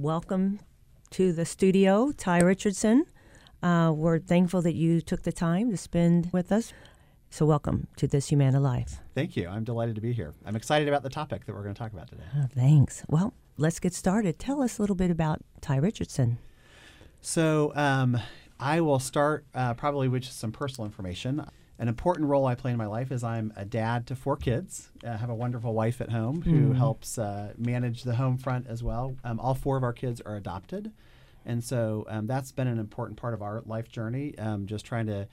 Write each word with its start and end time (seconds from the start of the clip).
Welcome 0.00 0.60
to 1.10 1.32
the 1.32 1.44
studio, 1.44 2.12
Ty 2.12 2.38
Richardson. 2.42 3.04
Uh, 3.60 3.92
we're 3.92 4.20
thankful 4.20 4.62
that 4.62 4.76
you 4.76 5.00
took 5.00 5.24
the 5.24 5.32
time 5.32 5.72
to 5.72 5.76
spend 5.76 6.30
with 6.32 6.52
us. 6.52 6.72
So, 7.30 7.44
welcome 7.44 7.88
to 7.96 8.06
This 8.06 8.28
Humana 8.28 8.60
Life. 8.60 9.00
Thank 9.16 9.36
you. 9.36 9.48
I'm 9.48 9.64
delighted 9.64 9.96
to 9.96 10.00
be 10.00 10.12
here. 10.12 10.34
I'm 10.46 10.54
excited 10.54 10.86
about 10.86 11.02
the 11.02 11.08
topic 11.10 11.46
that 11.46 11.52
we're 11.52 11.64
going 11.64 11.74
to 11.74 11.78
talk 11.78 11.92
about 11.92 12.06
today. 12.06 12.22
Oh, 12.36 12.46
thanks. 12.54 13.02
Well, 13.08 13.34
let's 13.56 13.80
get 13.80 13.92
started. 13.92 14.38
Tell 14.38 14.62
us 14.62 14.78
a 14.78 14.82
little 14.82 14.94
bit 14.94 15.10
about 15.10 15.40
Ty 15.60 15.78
Richardson. 15.78 16.38
So, 17.20 17.72
um, 17.74 18.20
I 18.60 18.80
will 18.80 19.00
start 19.00 19.46
uh, 19.52 19.74
probably 19.74 20.06
with 20.06 20.22
some 20.26 20.52
personal 20.52 20.86
information. 20.86 21.44
An 21.80 21.86
important 21.88 22.28
role 22.28 22.46
I 22.46 22.56
play 22.56 22.72
in 22.72 22.76
my 22.76 22.86
life 22.86 23.12
is 23.12 23.22
I'm 23.22 23.52
a 23.56 23.64
dad 23.64 24.06
to 24.08 24.16
four 24.16 24.36
kids. 24.36 24.90
I 25.06 25.16
have 25.16 25.30
a 25.30 25.34
wonderful 25.34 25.74
wife 25.74 26.00
at 26.00 26.10
home 26.10 26.42
who 26.42 26.70
Mm. 26.72 26.76
helps 26.76 27.18
uh, 27.18 27.52
manage 27.56 28.02
the 28.02 28.16
home 28.16 28.36
front 28.36 28.66
as 28.66 28.82
well. 28.82 29.14
Um, 29.22 29.38
all 29.38 29.54
four 29.54 29.76
of 29.76 29.84
our 29.84 29.92
kids 29.92 30.20
are 30.22 30.34
adopted. 30.34 30.90
And 31.46 31.62
so 31.62 32.04
um, 32.08 32.26
that's 32.26 32.50
been 32.50 32.66
an 32.66 32.78
important 32.80 33.16
part 33.16 33.32
of 33.32 33.42
our 33.42 33.62
life 33.64 33.88
journey, 33.88 34.36
um, 34.38 34.66
just 34.66 34.84
trying 34.84 35.06
to 35.06 35.28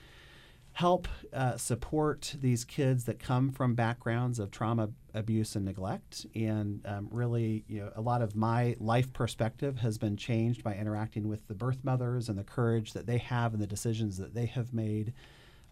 help 0.74 1.08
uh, 1.34 1.58
support 1.58 2.36
these 2.42 2.64
kids 2.64 3.06
that 3.06 3.18
come 3.18 3.50
from 3.50 3.74
backgrounds 3.76 4.38
of 4.40 4.52
trauma, 4.52 4.90
abuse, 5.14 5.56
and 5.56 5.66
neglect. 5.66 6.28
And 6.36 6.86
um, 6.86 7.08
really, 7.12 7.64
you 7.68 7.80
know, 7.80 7.92
a 7.96 8.02
lot 8.02 8.22
of 8.22 8.36
my 8.36 8.76
life 8.80 9.12
perspective 9.14 9.80
has 9.80 9.98
been 9.98 10.16
changed 10.16 10.64
by 10.64 10.76
interacting 10.76 11.28
with 11.28 11.48
the 11.48 11.56
birth 11.56 11.80
mothers 11.84 12.30
and 12.30 12.38
the 12.38 12.44
courage 12.44 12.94
that 12.94 13.08
they 13.08 13.18
have 13.18 13.54
and 13.54 13.62
the 13.62 13.68
decisions 13.68 14.18
that 14.18 14.36
they 14.36 14.46
have 14.46 14.74
made. 14.74 15.14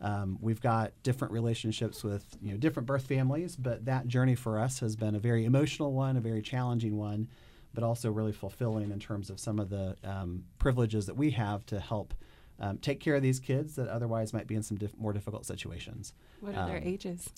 Um, 0.03 0.37
we've 0.41 0.59
got 0.61 0.91
different 1.01 1.31
relationships 1.33 2.03
with 2.03 2.25
you 2.41 2.51
know 2.51 2.57
different 2.57 2.85
birth 2.87 3.07
families, 3.07 3.55
but 3.55 3.85
that 3.85 4.07
journey 4.07 4.35
for 4.35 4.59
us 4.59 4.79
has 4.81 4.95
been 4.95 5.15
a 5.15 5.19
very 5.19 5.45
emotional 5.45 5.93
one, 5.93 6.17
a 6.17 6.21
very 6.21 6.41
challenging 6.41 6.97
one, 6.97 7.29
but 7.73 7.83
also 7.83 8.11
really 8.11 8.33
fulfilling 8.33 8.91
in 8.91 8.99
terms 8.99 9.29
of 9.29 9.39
some 9.39 9.59
of 9.59 9.69
the 9.69 9.95
um, 10.03 10.43
privileges 10.59 11.05
that 11.05 11.15
we 11.15 11.31
have 11.31 11.65
to 11.67 11.79
help 11.79 12.13
um, 12.59 12.77
take 12.79 12.99
care 12.99 13.15
of 13.15 13.21
these 13.23 13.39
kids 13.39 13.75
that 13.75 13.87
otherwise 13.87 14.33
might 14.33 14.45
be 14.45 14.55
in 14.55 14.61
some 14.63 14.77
diff- 14.77 14.97
more 14.97 15.13
difficult 15.13 15.45
situations. 15.45 16.13
What 16.41 16.53
are 16.55 16.67
their 16.67 16.77
Um, 16.77 16.83
ages? 16.83 17.29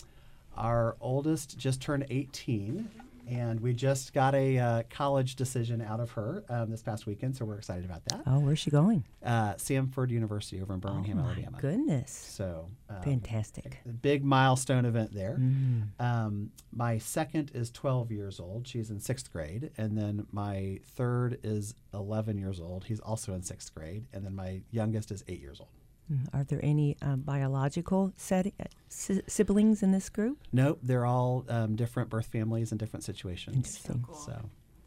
Our 0.57 0.95
oldest 0.99 1.57
just 1.57 1.81
turned 1.81 2.05
18, 2.09 2.89
and 3.29 3.59
we 3.59 3.73
just 3.73 4.13
got 4.13 4.35
a 4.35 4.57
uh, 4.57 4.83
college 4.89 5.35
decision 5.35 5.81
out 5.81 5.99
of 5.99 6.11
her 6.11 6.43
um, 6.49 6.69
this 6.69 6.81
past 6.81 7.05
weekend, 7.05 7.35
so 7.35 7.45
we're 7.45 7.57
excited 7.57 7.85
about 7.85 8.03
that. 8.05 8.21
Oh, 8.27 8.39
where's 8.39 8.59
she 8.59 8.71
going? 8.71 9.03
Uh, 9.23 9.53
Samford 9.53 10.09
University 10.09 10.61
over 10.61 10.73
in 10.73 10.79
Birmingham, 10.79 11.19
oh, 11.19 11.23
my 11.23 11.31
Alabama. 11.31 11.57
goodness. 11.59 12.11
So 12.11 12.69
um, 12.89 13.01
Fantastic. 13.01 13.79
big 14.01 14.23
milestone 14.23 14.85
event 14.85 15.13
there. 15.13 15.37
Mm. 15.39 15.87
Um, 15.99 16.51
my 16.71 16.97
second 16.97 17.51
is 17.53 17.71
12 17.71 18.11
years 18.11 18.39
old. 18.39 18.67
She's 18.67 18.89
in 18.91 18.99
sixth 18.99 19.31
grade. 19.31 19.71
And 19.77 19.97
then 19.97 20.27
my 20.31 20.79
third 20.95 21.39
is 21.43 21.73
11 21.93 22.37
years 22.37 22.59
old. 22.59 22.85
He's 22.85 22.99
also 22.99 23.33
in 23.33 23.41
sixth 23.41 23.73
grade. 23.73 24.05
And 24.13 24.25
then 24.25 24.35
my 24.35 24.61
youngest 24.71 25.11
is 25.11 25.23
eight 25.27 25.41
years 25.41 25.59
old. 25.59 25.69
Mm. 26.11 26.27
Are 26.33 26.43
there 26.43 26.59
any 26.63 26.97
uh, 27.01 27.15
biological 27.15 28.13
set- 28.15 28.47
uh, 28.59 28.65
si- 28.89 29.21
siblings 29.27 29.81
in 29.81 29.91
this 29.91 30.09
group? 30.09 30.37
Nope, 30.51 30.79
they're 30.83 31.05
all 31.05 31.45
um, 31.49 31.75
different 31.75 32.09
birth 32.09 32.27
families 32.27 32.71
and 32.71 32.79
different 32.79 33.03
situations. 33.03 33.55
Interesting. 33.55 34.03
cool. 34.05 34.15
So, 34.15 34.31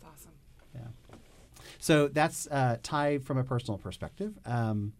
That's 0.02 0.22
awesome. 0.22 0.32
yeah. 0.74 1.16
So 1.78 2.08
that's 2.08 2.46
uh, 2.48 2.78
Ty 2.82 3.18
from 3.18 3.38
a 3.38 3.44
personal 3.44 3.78
perspective. 3.78 4.38
Um, 4.44 4.92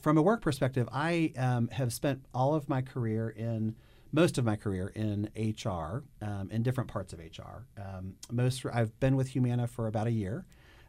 from 0.00 0.18
a 0.18 0.22
work 0.22 0.42
perspective, 0.42 0.88
I 0.92 1.32
um, 1.36 1.68
have 1.68 1.92
spent 1.92 2.24
all 2.34 2.54
of 2.54 2.68
my 2.68 2.82
career 2.82 3.30
in 3.30 3.74
most 4.12 4.38
of 4.38 4.44
my 4.44 4.56
career 4.56 4.92
in 4.94 5.28
HR 5.36 6.04
um, 6.22 6.48
in 6.50 6.62
different 6.62 6.88
parts 6.88 7.12
of 7.12 7.18
HR. 7.18 7.66
Um, 7.80 8.14
most 8.30 8.64
I've 8.72 8.98
been 9.00 9.16
with 9.16 9.28
Humana 9.28 9.66
for 9.66 9.86
about 9.86 10.06
a 10.06 10.12
year. 10.12 10.46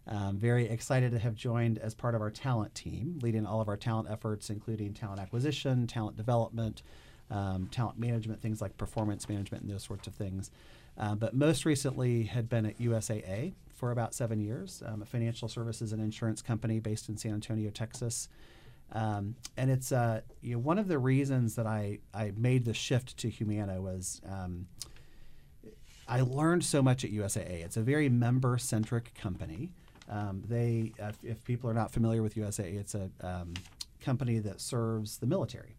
Um, 0.10 0.38
very 0.38 0.70
excited 0.70 1.12
to 1.12 1.20
have 1.20 1.36
joined 1.36 1.80
as 1.80 1.94
part 1.94 2.16
of 2.16 2.22
our 2.22 2.32
talent 2.32 2.74
team, 2.74 3.20
leading 3.22 3.46
all 3.46 3.60
of 3.60 3.68
our 3.68 3.76
talent 3.76 4.10
efforts, 4.10 4.50
including 4.50 4.94
talent 4.94 5.20
acquisition, 5.20 5.86
talent 5.86 6.16
development, 6.16 6.82
um, 7.30 7.68
talent 7.72 8.00
management, 8.00 8.42
things 8.42 8.62
like 8.62 8.78
performance 8.78 9.28
management, 9.28 9.64
and 9.64 9.72
those 9.72 9.84
sorts 9.84 10.08
of 10.08 10.16
things. 10.16 10.50
Uh, 10.98 11.14
but 11.14 11.36
most 11.36 11.66
recently 11.66 12.24
had 12.24 12.48
been 12.48 12.66
at 12.66 12.80
USAA 12.80 13.54
for 13.76 13.92
about 13.92 14.14
seven 14.14 14.40
years, 14.40 14.82
um, 14.86 15.02
a 15.02 15.06
financial 15.06 15.48
services 15.48 15.92
and 15.92 16.02
insurance 16.02 16.42
company 16.42 16.80
based 16.80 17.10
in 17.10 17.18
San 17.18 17.34
Antonio, 17.34 17.70
Texas. 17.70 18.30
Um, 18.94 19.36
and 19.58 19.70
it's 19.70 19.92
uh, 19.92 20.22
you 20.42 20.54
know, 20.54 20.60
one 20.60 20.80
of 20.80 20.88
the 20.88 20.98
reasons 20.98 21.56
that 21.56 21.68
I, 21.68 22.00
I 22.14 22.32
made 22.38 22.64
the 22.64 22.74
shift 22.74 23.18
to 23.18 23.30
Humana 23.30 23.82
was 23.82 24.22
um, 24.28 24.68
I 26.08 26.22
learned 26.22 26.64
so 26.64 26.82
much 26.82 27.04
at 27.04 27.12
USAA. 27.12 27.66
It's 27.66 27.78
a 27.78 27.82
very 27.82 28.08
member 28.08 28.58
centric 28.58 29.14
company. 29.14 29.72
Um, 30.10 30.44
they, 30.48 30.94
uh, 31.02 31.12
if, 31.24 31.44
people 31.44 31.70
are 31.70 31.74
not 31.74 31.92
familiar 31.92 32.24
with 32.24 32.36
USAA, 32.36 32.80
it's 32.80 32.96
a 32.96 33.10
um, 33.22 33.54
company 34.02 34.40
that 34.40 34.62
serves 34.62 35.18
the 35.18 35.28
military. 35.28 35.76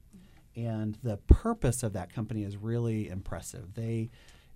And 0.54 0.98
the 1.02 1.16
purpose 1.16 1.82
of 1.82 1.92
that 1.92 2.12
company 2.12 2.42
is 2.42 2.56
really 2.56 3.08
impressive. 3.08 3.74
They 3.74 4.10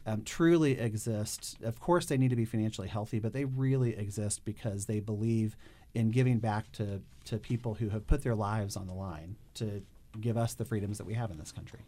um, 0.04 0.22
truly 0.24 0.78
exist. 0.78 1.56
Of 1.62 1.78
course, 1.80 2.06
they 2.06 2.18
need 2.18 2.30
to 2.30 2.36
be 2.36 2.44
financially 2.44 2.88
healthy, 2.88 3.18
but 3.18 3.32
they 3.32 3.44
really 3.44 3.96
exist 3.96 4.44
because 4.44 4.86
they 4.86 5.00
believe 5.00 5.56
in 5.94 6.10
giving 6.10 6.38
back 6.38 6.70
to, 6.72 7.00
to 7.26 7.38
people 7.38 7.74
who 7.74 7.88
have 7.90 8.06
put 8.06 8.22
their 8.22 8.34
lives 8.34 8.76
on 8.76 8.86
the 8.86 8.94
line 8.94 9.36
to 9.54 9.82
give 10.20 10.36
us 10.36 10.54
the 10.54 10.64
freedoms 10.64 10.98
that 10.98 11.06
we 11.06 11.14
have 11.14 11.30
in 11.30 11.38
this 11.38 11.52
country. 11.52 11.80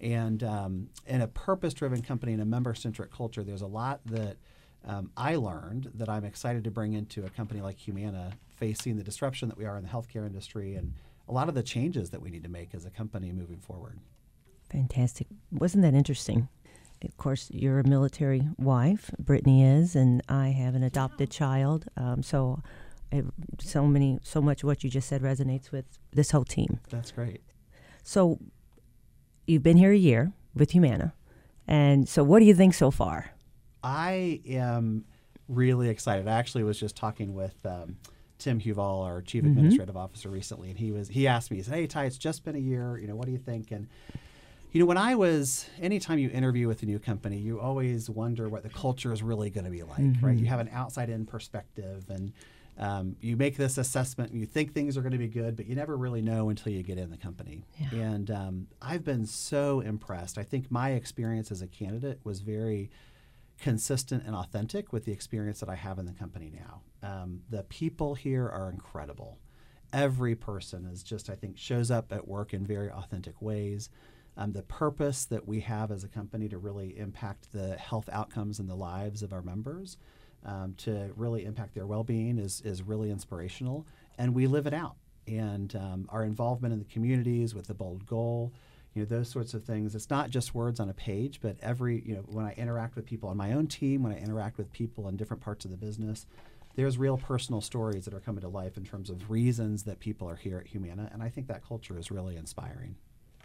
And 0.00 0.42
um, 0.44 0.88
in 1.06 1.22
a 1.22 1.26
purpose 1.26 1.72
driven 1.72 2.02
company 2.02 2.32
and 2.32 2.42
a 2.42 2.44
member 2.44 2.74
centric 2.74 3.10
culture, 3.10 3.42
there's 3.42 3.62
a 3.62 3.66
lot 3.66 4.00
that 4.06 4.36
um, 4.86 5.10
I 5.16 5.36
learned 5.36 5.90
that 5.94 6.08
I'm 6.08 6.24
excited 6.24 6.64
to 6.64 6.70
bring 6.70 6.92
into 6.92 7.24
a 7.24 7.30
company 7.30 7.60
like 7.60 7.78
Humana, 7.78 8.32
facing 8.56 8.96
the 8.96 9.02
disruption 9.02 9.48
that 9.48 9.58
we 9.58 9.64
are 9.64 9.76
in 9.76 9.82
the 9.82 9.88
healthcare 9.88 10.26
industry 10.26 10.74
and 10.74 10.94
a 11.28 11.32
lot 11.32 11.48
of 11.48 11.54
the 11.54 11.62
changes 11.62 12.10
that 12.10 12.22
we 12.22 12.30
need 12.30 12.44
to 12.44 12.48
make 12.48 12.74
as 12.74 12.84
a 12.84 12.90
company 12.90 13.32
moving 13.32 13.58
forward. 13.58 13.98
Fantastic. 14.70 15.26
Wasn't 15.50 15.82
that 15.82 15.94
interesting? 15.94 16.48
Of 17.04 17.16
course, 17.16 17.50
you're 17.52 17.80
a 17.80 17.86
military 17.86 18.48
wife. 18.58 19.10
Brittany 19.18 19.64
is, 19.64 19.96
and 19.96 20.22
I 20.28 20.48
have 20.48 20.74
an 20.74 20.82
adopted 20.82 21.30
child. 21.30 21.86
Um, 21.96 22.22
so, 22.22 22.62
it, 23.12 23.24
so 23.60 23.86
many, 23.86 24.18
so 24.22 24.40
much 24.40 24.62
of 24.62 24.66
what 24.68 24.82
you 24.82 24.88
just 24.88 25.08
said 25.08 25.22
resonates 25.22 25.70
with 25.72 25.84
this 26.12 26.30
whole 26.30 26.44
team. 26.44 26.80
That's 26.90 27.12
great. 27.12 27.42
So, 28.02 28.38
you've 29.46 29.62
been 29.62 29.76
here 29.76 29.92
a 29.92 29.96
year 29.96 30.32
with 30.54 30.70
Humana, 30.70 31.12
and 31.68 32.08
so 32.08 32.24
what 32.24 32.38
do 32.38 32.46
you 32.46 32.54
think 32.54 32.72
so 32.72 32.90
far? 32.90 33.35
I 33.86 34.40
am 34.48 35.04
really 35.48 35.88
excited. 35.88 36.26
I 36.26 36.32
actually 36.32 36.64
was 36.64 36.78
just 36.78 36.96
talking 36.96 37.34
with 37.34 37.54
um, 37.64 37.98
Tim 38.38 38.60
Huval, 38.60 39.04
our 39.04 39.22
chief 39.22 39.44
Mhm. 39.44 39.46
administrative 39.50 39.96
officer, 39.96 40.28
recently, 40.28 40.70
and 40.70 40.78
he 40.78 40.90
was 40.90 41.08
he 41.08 41.28
asked 41.28 41.52
me, 41.52 41.58
he 41.58 41.62
said, 41.62 41.74
"Hey 41.74 41.86
Ty, 41.86 42.06
it's 42.06 42.18
just 42.18 42.44
been 42.44 42.56
a 42.56 42.60
year. 42.60 42.98
You 42.98 43.06
know, 43.06 43.14
what 43.14 43.26
do 43.26 43.32
you 43.32 43.38
think?" 43.38 43.70
And 43.70 43.86
you 44.72 44.80
know, 44.80 44.86
when 44.86 44.98
I 44.98 45.14
was, 45.14 45.70
anytime 45.80 46.18
you 46.18 46.28
interview 46.30 46.66
with 46.66 46.82
a 46.82 46.86
new 46.86 46.98
company, 46.98 47.38
you 47.38 47.60
always 47.60 48.10
wonder 48.10 48.48
what 48.48 48.64
the 48.64 48.68
culture 48.68 49.12
is 49.12 49.22
really 49.22 49.48
going 49.50 49.64
to 49.64 49.70
be 49.70 49.84
like, 49.84 50.20
right? 50.20 50.36
Mhm. 50.36 50.40
You 50.40 50.46
have 50.46 50.60
an 50.60 50.68
outside 50.72 51.08
in 51.08 51.24
perspective, 51.24 52.10
and 52.10 52.32
um, 52.76 53.16
you 53.20 53.36
make 53.36 53.56
this 53.56 53.78
assessment 53.78 54.32
and 54.32 54.40
you 54.40 54.46
think 54.46 54.74
things 54.74 54.96
are 54.98 55.00
going 55.00 55.12
to 55.12 55.18
be 55.18 55.28
good, 55.28 55.54
but 55.56 55.66
you 55.66 55.76
never 55.76 55.96
really 55.96 56.20
know 56.20 56.50
until 56.50 56.72
you 56.72 56.82
get 56.82 56.98
in 56.98 57.10
the 57.10 57.16
company. 57.16 57.64
Yeah. 57.78 57.88
And 57.92 58.30
um, 58.30 58.66
I've 58.82 59.02
been 59.04 59.24
so 59.26 59.80
impressed. 59.80 60.36
I 60.36 60.42
think 60.42 60.70
my 60.70 60.90
experience 60.90 61.50
as 61.52 61.62
a 61.62 61.66
candidate 61.68 62.18
was 62.24 62.40
very 62.40 62.90
consistent 63.58 64.24
and 64.26 64.34
authentic 64.34 64.92
with 64.92 65.04
the 65.04 65.12
experience 65.12 65.60
that 65.60 65.68
I 65.68 65.74
have 65.74 65.98
in 65.98 66.06
the 66.06 66.12
company 66.12 66.52
now. 66.54 66.82
Um, 67.02 67.40
the 67.48 67.62
people 67.64 68.14
here 68.14 68.48
are 68.48 68.70
incredible. 68.70 69.38
Every 69.92 70.34
person 70.34 70.86
is 70.86 71.02
just, 71.02 71.30
I 71.30 71.34
think, 71.34 71.56
shows 71.56 71.90
up 71.90 72.12
at 72.12 72.26
work 72.26 72.52
in 72.52 72.66
very 72.66 72.90
authentic 72.90 73.40
ways. 73.40 73.88
Um, 74.36 74.52
the 74.52 74.62
purpose 74.62 75.24
that 75.26 75.48
we 75.48 75.60
have 75.60 75.90
as 75.90 76.04
a 76.04 76.08
company 76.08 76.48
to 76.48 76.58
really 76.58 76.98
impact 76.98 77.52
the 77.52 77.76
health 77.76 78.08
outcomes 78.12 78.58
and 78.58 78.68
the 78.68 78.74
lives 78.74 79.22
of 79.22 79.32
our 79.32 79.42
members, 79.42 79.96
um, 80.44 80.74
to 80.78 81.12
really 81.16 81.44
impact 81.44 81.74
their 81.74 81.86
well-being, 81.86 82.38
is 82.38 82.60
is 82.60 82.82
really 82.82 83.10
inspirational, 83.10 83.86
and 84.18 84.34
we 84.34 84.46
live 84.46 84.66
it 84.66 84.74
out. 84.74 84.96
And 85.26 85.74
um, 85.74 86.06
our 86.10 86.24
involvement 86.24 86.72
in 86.72 86.78
the 86.78 86.84
communities 86.84 87.54
with 87.54 87.66
the 87.66 87.74
bold 87.74 88.06
goal, 88.06 88.52
you 88.96 89.02
know, 89.02 89.06
those 89.06 89.28
sorts 89.28 89.52
of 89.54 89.64
things. 89.64 89.94
It's 89.94 90.08
not 90.10 90.30
just 90.30 90.54
words 90.54 90.80
on 90.80 90.88
a 90.88 90.94
page, 90.94 91.40
but 91.42 91.56
every 91.62 92.02
you 92.06 92.14
know, 92.14 92.22
when 92.26 92.46
I 92.46 92.54
interact 92.56 92.96
with 92.96 93.04
people 93.04 93.28
on 93.28 93.36
my 93.36 93.52
own 93.52 93.66
team, 93.66 94.02
when 94.02 94.12
I 94.12 94.18
interact 94.18 94.56
with 94.56 94.72
people 94.72 95.06
in 95.08 95.16
different 95.16 95.42
parts 95.42 95.64
of 95.66 95.70
the 95.70 95.76
business, 95.76 96.26
there's 96.76 96.96
real 96.98 97.18
personal 97.18 97.60
stories 97.60 98.06
that 98.06 98.14
are 98.14 98.20
coming 98.20 98.40
to 98.40 98.48
life 98.48 98.76
in 98.76 98.84
terms 98.84 99.10
of 99.10 99.30
reasons 99.30 99.82
that 99.84 100.00
people 100.00 100.28
are 100.28 100.36
here 100.36 100.58
at 100.58 100.66
Humana, 100.68 101.10
and 101.12 101.22
I 101.22 101.28
think 101.28 101.46
that 101.48 101.62
culture 101.66 101.98
is 101.98 102.10
really 102.10 102.36
inspiring. 102.36 102.96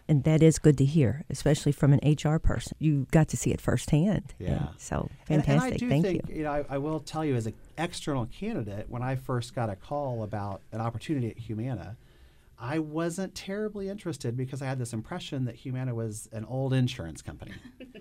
And 0.07 0.23
that 0.25 0.41
is 0.43 0.57
good 0.59 0.77
to 0.79 0.85
hear, 0.85 1.23
especially 1.29 1.71
from 1.71 1.93
an 1.93 1.99
HR 2.03 2.37
person. 2.37 2.75
You 2.79 3.07
got 3.11 3.29
to 3.29 3.37
see 3.37 3.51
it 3.51 3.61
firsthand. 3.61 4.33
Yeah. 4.39 4.49
And 4.49 4.67
so 4.77 5.09
And- 5.29 5.45
fantastic. 5.45 5.63
And, 5.63 5.73
I 5.73 5.77
do 5.77 5.89
Thank 5.89 6.05
think, 6.05 6.35
you. 6.37 6.43
know, 6.43 6.51
I, 6.51 6.65
I 6.69 6.77
will 6.79 6.99
tell 6.99 7.23
you 7.23 7.35
as 7.35 7.45
an 7.45 7.53
external 7.77 8.25
candidate, 8.25 8.87
when 8.89 9.03
I 9.03 9.15
first 9.15 9.55
got 9.55 9.69
a 9.69 9.75
call 9.75 10.23
about 10.23 10.61
an 10.73 10.81
opportunity 10.81 11.29
at 11.29 11.37
Humana, 11.37 11.95
I 12.61 12.77
wasn't 12.77 13.33
terribly 13.33 13.89
interested 13.89 14.37
because 14.37 14.61
I 14.61 14.65
had 14.67 14.77
this 14.77 14.93
impression 14.93 15.45
that 15.45 15.55
Humana 15.55 15.95
was 15.95 16.29
an 16.31 16.45
old 16.45 16.73
insurance 16.73 17.23
company. 17.23 17.53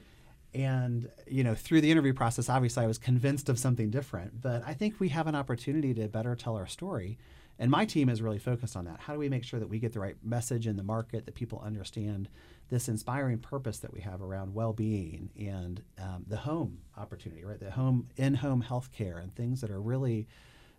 and, 0.54 1.10
you 1.26 1.42
know, 1.42 1.54
through 1.54 1.80
the 1.80 1.90
interview 1.90 2.12
process, 2.12 2.50
obviously 2.50 2.84
I 2.84 2.86
was 2.86 2.98
convinced 2.98 3.48
of 3.48 3.58
something 3.58 3.90
different. 3.90 4.42
But 4.42 4.62
I 4.66 4.74
think 4.74 5.00
we 5.00 5.08
have 5.08 5.26
an 5.26 5.34
opportunity 5.34 5.94
to 5.94 6.08
better 6.08 6.36
tell 6.36 6.56
our 6.56 6.66
story. 6.66 7.16
And 7.58 7.70
my 7.70 7.86
team 7.86 8.10
is 8.10 8.20
really 8.20 8.38
focused 8.38 8.76
on 8.76 8.84
that. 8.84 9.00
How 9.00 9.14
do 9.14 9.18
we 9.18 9.30
make 9.30 9.44
sure 9.44 9.60
that 9.60 9.68
we 9.68 9.78
get 9.78 9.94
the 9.94 10.00
right 10.00 10.16
message 10.22 10.66
in 10.66 10.76
the 10.76 10.82
market, 10.82 11.24
that 11.24 11.34
people 11.34 11.62
understand 11.64 12.28
this 12.68 12.88
inspiring 12.88 13.38
purpose 13.38 13.78
that 13.78 13.92
we 13.92 14.00
have 14.00 14.20
around 14.20 14.54
well-being 14.54 15.30
and 15.38 15.82
um, 15.98 16.24
the 16.26 16.36
home 16.36 16.78
opportunity, 16.98 17.44
right? 17.44 17.58
The 17.58 17.70
home 17.70 18.08
in-home 18.16 18.62
healthcare 18.62 19.22
and 19.22 19.34
things 19.34 19.62
that 19.62 19.70
are 19.70 19.80
really 19.80 20.26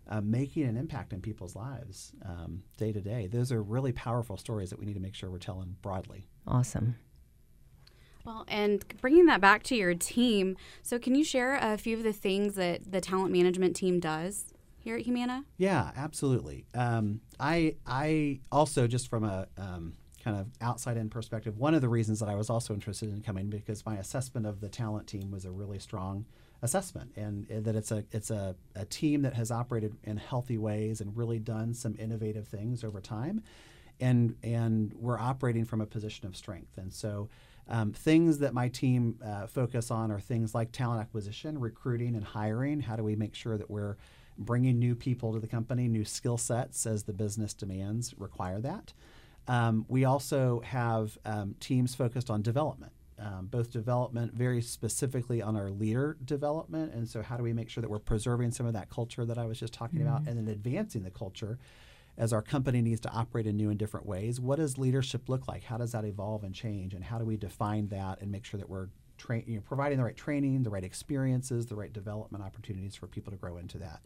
uh, 0.08 0.20
making 0.20 0.64
an 0.64 0.76
impact 0.76 1.12
in 1.12 1.20
people's 1.20 1.54
lives 1.54 2.12
um, 2.24 2.62
day 2.76 2.92
to 2.92 3.00
day. 3.00 3.26
Those 3.26 3.52
are 3.52 3.62
really 3.62 3.92
powerful 3.92 4.36
stories 4.36 4.70
that 4.70 4.78
we 4.78 4.86
need 4.86 4.94
to 4.94 5.00
make 5.00 5.14
sure 5.14 5.30
we're 5.30 5.38
telling 5.38 5.76
broadly. 5.82 6.26
Awesome. 6.46 6.96
Well, 8.24 8.44
and 8.48 8.84
bringing 9.00 9.26
that 9.26 9.40
back 9.40 9.62
to 9.64 9.76
your 9.76 9.94
team, 9.94 10.56
so 10.82 10.98
can 10.98 11.14
you 11.14 11.24
share 11.24 11.58
a 11.60 11.76
few 11.76 11.96
of 11.96 12.04
the 12.04 12.12
things 12.12 12.54
that 12.54 12.90
the 12.90 13.00
talent 13.00 13.32
management 13.32 13.74
team 13.74 13.98
does 13.98 14.52
here 14.78 14.96
at 14.96 15.02
Humana? 15.02 15.44
Yeah, 15.56 15.90
absolutely. 15.96 16.66
Um, 16.74 17.20
I 17.40 17.76
I 17.86 18.40
also 18.52 18.86
just 18.86 19.08
from 19.08 19.24
a 19.24 19.48
um, 19.58 19.94
kind 20.22 20.36
of 20.36 20.46
outside 20.60 20.96
in 20.96 21.10
perspective, 21.10 21.58
one 21.58 21.74
of 21.74 21.80
the 21.80 21.88
reasons 21.88 22.20
that 22.20 22.28
I 22.28 22.34
was 22.34 22.48
also 22.48 22.74
interested 22.74 23.12
in 23.12 23.22
coming 23.22 23.48
because 23.48 23.84
my 23.84 23.96
assessment 23.96 24.46
of 24.46 24.60
the 24.60 24.68
talent 24.68 25.08
team 25.08 25.30
was 25.30 25.44
a 25.44 25.50
really 25.50 25.78
strong 25.78 26.26
assessment, 26.62 27.12
and, 27.16 27.46
that 27.48 27.74
it's 27.74 27.90
a 27.90 28.04
it's 28.12 28.30
a, 28.30 28.54
a 28.74 28.84
team 28.84 29.22
that 29.22 29.34
has 29.34 29.50
operated 29.50 29.96
in 30.04 30.16
healthy 30.16 30.58
ways 30.58 31.00
and 31.00 31.16
really 31.16 31.38
done 31.38 31.74
some 31.74 31.96
innovative 31.98 32.46
things 32.48 32.84
over 32.84 33.00
time, 33.00 33.42
and 34.00 34.36
and 34.42 34.92
we're 34.94 35.18
operating 35.18 35.64
from 35.64 35.80
a 35.80 35.86
position 35.86 36.26
of 36.26 36.36
strength, 36.36 36.78
and 36.78 36.92
so. 36.92 37.28
Um, 37.68 37.92
things 37.92 38.38
that 38.38 38.52
my 38.52 38.68
team 38.68 39.20
uh, 39.24 39.46
focus 39.46 39.92
on 39.92 40.10
are 40.10 40.18
things 40.18 40.52
like 40.52 40.72
talent 40.72 41.00
acquisition, 41.00 41.60
recruiting, 41.60 42.16
and 42.16 42.24
hiring. 42.24 42.80
How 42.80 42.96
do 42.96 43.04
we 43.04 43.14
make 43.14 43.36
sure 43.36 43.56
that 43.56 43.70
we're 43.70 43.96
bringing 44.36 44.80
new 44.80 44.96
people 44.96 45.32
to 45.32 45.38
the 45.38 45.46
company, 45.46 45.86
new 45.86 46.04
skill 46.04 46.36
sets 46.36 46.86
as 46.86 47.04
the 47.04 47.12
business 47.12 47.54
demands 47.54 48.14
require 48.18 48.60
that? 48.62 48.92
Um, 49.46 49.86
we 49.88 50.04
also 50.04 50.60
have 50.64 51.16
um, 51.24 51.54
teams 51.60 51.94
focused 51.94 52.30
on 52.30 52.42
development, 52.42 52.92
um, 53.22 53.46
both 53.46 53.70
development 53.70 54.34
very 54.34 54.60
specifically 54.60 55.40
on 55.40 55.56
our 55.56 55.70
leader 55.70 56.16
development. 56.24 56.92
And 56.92 57.08
so, 57.08 57.22
how 57.22 57.36
do 57.36 57.42
we 57.42 57.52
make 57.52 57.70
sure 57.70 57.80
that 57.80 57.90
we're 57.90 57.98
preserving 57.98 58.50
some 58.50 58.66
of 58.66 58.72
that 58.72 58.90
culture 58.90 59.24
that 59.24 59.38
I 59.38 59.46
was 59.46 59.60
just 59.60 59.72
talking 59.72 60.02
about 60.02 60.26
and 60.26 60.36
then 60.36 60.48
advancing 60.48 61.04
the 61.04 61.10
culture 61.10 61.58
as 62.18 62.32
our 62.32 62.42
company 62.42 62.82
needs 62.82 63.00
to 63.00 63.10
operate 63.10 63.46
in 63.46 63.56
new 63.56 63.70
and 63.70 63.78
different 63.78 64.06
ways? 64.06 64.40
What 64.40 64.56
does 64.56 64.76
leadership 64.76 65.28
look 65.28 65.46
like? 65.46 65.64
How 65.64 65.78
does 65.78 65.92
that 65.92 66.04
evolve 66.04 66.42
and 66.42 66.54
change? 66.54 66.94
And 66.94 67.04
how 67.04 67.18
do 67.18 67.24
we 67.24 67.36
define 67.36 67.86
that 67.88 68.20
and 68.20 68.32
make 68.32 68.44
sure 68.44 68.58
that 68.58 68.68
we're 68.68 68.88
tra- 69.18 69.42
you 69.46 69.56
know, 69.56 69.62
providing 69.62 69.98
the 69.98 70.04
right 70.04 70.16
training, 70.16 70.64
the 70.64 70.70
right 70.70 70.84
experiences, 70.84 71.66
the 71.66 71.76
right 71.76 71.92
development 71.92 72.42
opportunities 72.42 72.96
for 72.96 73.06
people 73.06 73.30
to 73.30 73.38
grow 73.38 73.56
into 73.56 73.78
that? 73.78 74.00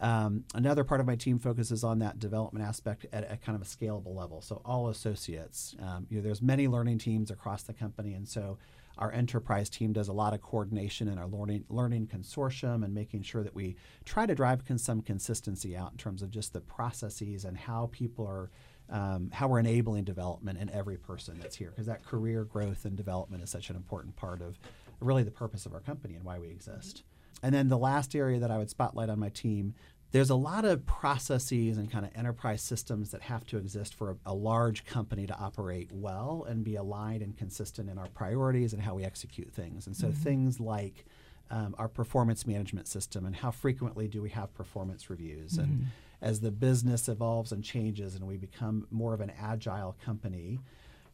Um, 0.00 0.44
another 0.54 0.84
part 0.84 1.00
of 1.00 1.06
my 1.06 1.16
team 1.16 1.38
focuses 1.38 1.84
on 1.84 2.00
that 2.00 2.18
development 2.18 2.64
aspect 2.64 3.06
at 3.12 3.30
a 3.30 3.36
kind 3.36 3.54
of 3.56 3.62
a 3.62 3.64
scalable 3.64 4.14
level. 4.14 4.40
So 4.40 4.60
all 4.64 4.88
associates, 4.88 5.76
um, 5.80 6.06
you 6.10 6.16
know, 6.16 6.22
there's 6.22 6.42
many 6.42 6.68
learning 6.68 6.98
teams 6.98 7.30
across 7.30 7.62
the 7.62 7.72
company, 7.72 8.12
and 8.14 8.28
so 8.28 8.58
our 8.98 9.12
enterprise 9.12 9.68
team 9.68 9.92
does 9.92 10.08
a 10.08 10.12
lot 10.12 10.34
of 10.34 10.40
coordination 10.40 11.08
in 11.08 11.18
our 11.18 11.26
learning 11.26 11.64
learning 11.68 12.06
consortium 12.06 12.84
and 12.84 12.94
making 12.94 13.22
sure 13.22 13.42
that 13.42 13.54
we 13.54 13.76
try 14.04 14.24
to 14.26 14.34
drive 14.34 14.64
con- 14.64 14.78
some 14.78 15.00
consistency 15.00 15.76
out 15.76 15.92
in 15.92 15.98
terms 15.98 16.22
of 16.22 16.30
just 16.30 16.52
the 16.52 16.60
processes 16.60 17.44
and 17.44 17.56
how 17.56 17.88
people 17.92 18.26
are. 18.26 18.50
Um, 18.90 19.30
how 19.32 19.48
we're 19.48 19.60
enabling 19.60 20.04
development 20.04 20.58
in 20.58 20.68
every 20.68 20.98
person 20.98 21.38
that's 21.40 21.56
here 21.56 21.70
because 21.70 21.86
that 21.86 22.04
career 22.04 22.44
growth 22.44 22.84
and 22.84 22.94
development 22.94 23.42
is 23.42 23.48
such 23.48 23.70
an 23.70 23.76
important 23.76 24.14
part 24.14 24.42
of 24.42 24.58
really 25.00 25.22
the 25.22 25.30
purpose 25.30 25.64
of 25.64 25.72
our 25.72 25.80
company 25.80 26.16
and 26.16 26.22
why 26.22 26.38
we 26.38 26.48
exist. 26.48 27.02
And 27.44 27.54
then 27.54 27.68
the 27.68 27.76
last 27.76 28.16
area 28.16 28.38
that 28.40 28.50
I 28.50 28.56
would 28.56 28.70
spotlight 28.70 29.10
on 29.10 29.18
my 29.18 29.28
team, 29.28 29.74
there's 30.12 30.30
a 30.30 30.34
lot 30.34 30.64
of 30.64 30.86
processes 30.86 31.76
and 31.76 31.90
kind 31.90 32.06
of 32.06 32.10
enterprise 32.16 32.62
systems 32.62 33.10
that 33.10 33.20
have 33.20 33.44
to 33.48 33.58
exist 33.58 33.94
for 33.94 34.12
a, 34.12 34.16
a, 34.26 34.34
large 34.34 34.86
company 34.86 35.26
to 35.26 35.36
operate 35.36 35.90
well 35.92 36.46
and 36.48 36.64
be 36.64 36.76
aligned 36.76 37.20
and 37.20 37.36
consistent 37.36 37.90
in 37.90 37.98
our 37.98 38.08
priorities 38.14 38.72
and 38.72 38.80
how 38.80 38.94
we 38.94 39.04
execute 39.04 39.52
things. 39.52 39.86
And 39.86 39.94
so 39.94 40.06
mm-hmm. 40.06 40.22
things 40.22 40.58
like 40.58 41.04
um, 41.50 41.74
our 41.76 41.88
performance 41.88 42.46
management 42.46 42.88
system 42.88 43.26
and 43.26 43.36
how 43.36 43.50
frequently 43.50 44.08
do 44.08 44.22
we 44.22 44.30
have 44.30 44.54
performance 44.54 45.10
reviews 45.10 45.52
mm-hmm. 45.52 45.64
and 45.64 45.86
as 46.22 46.40
the 46.40 46.50
business 46.50 47.08
evolves 47.08 47.52
and 47.52 47.62
changes 47.62 48.14
and 48.14 48.26
we 48.26 48.38
become 48.38 48.86
more 48.90 49.12
of 49.12 49.20
an 49.20 49.30
agile 49.38 49.94
company 50.02 50.58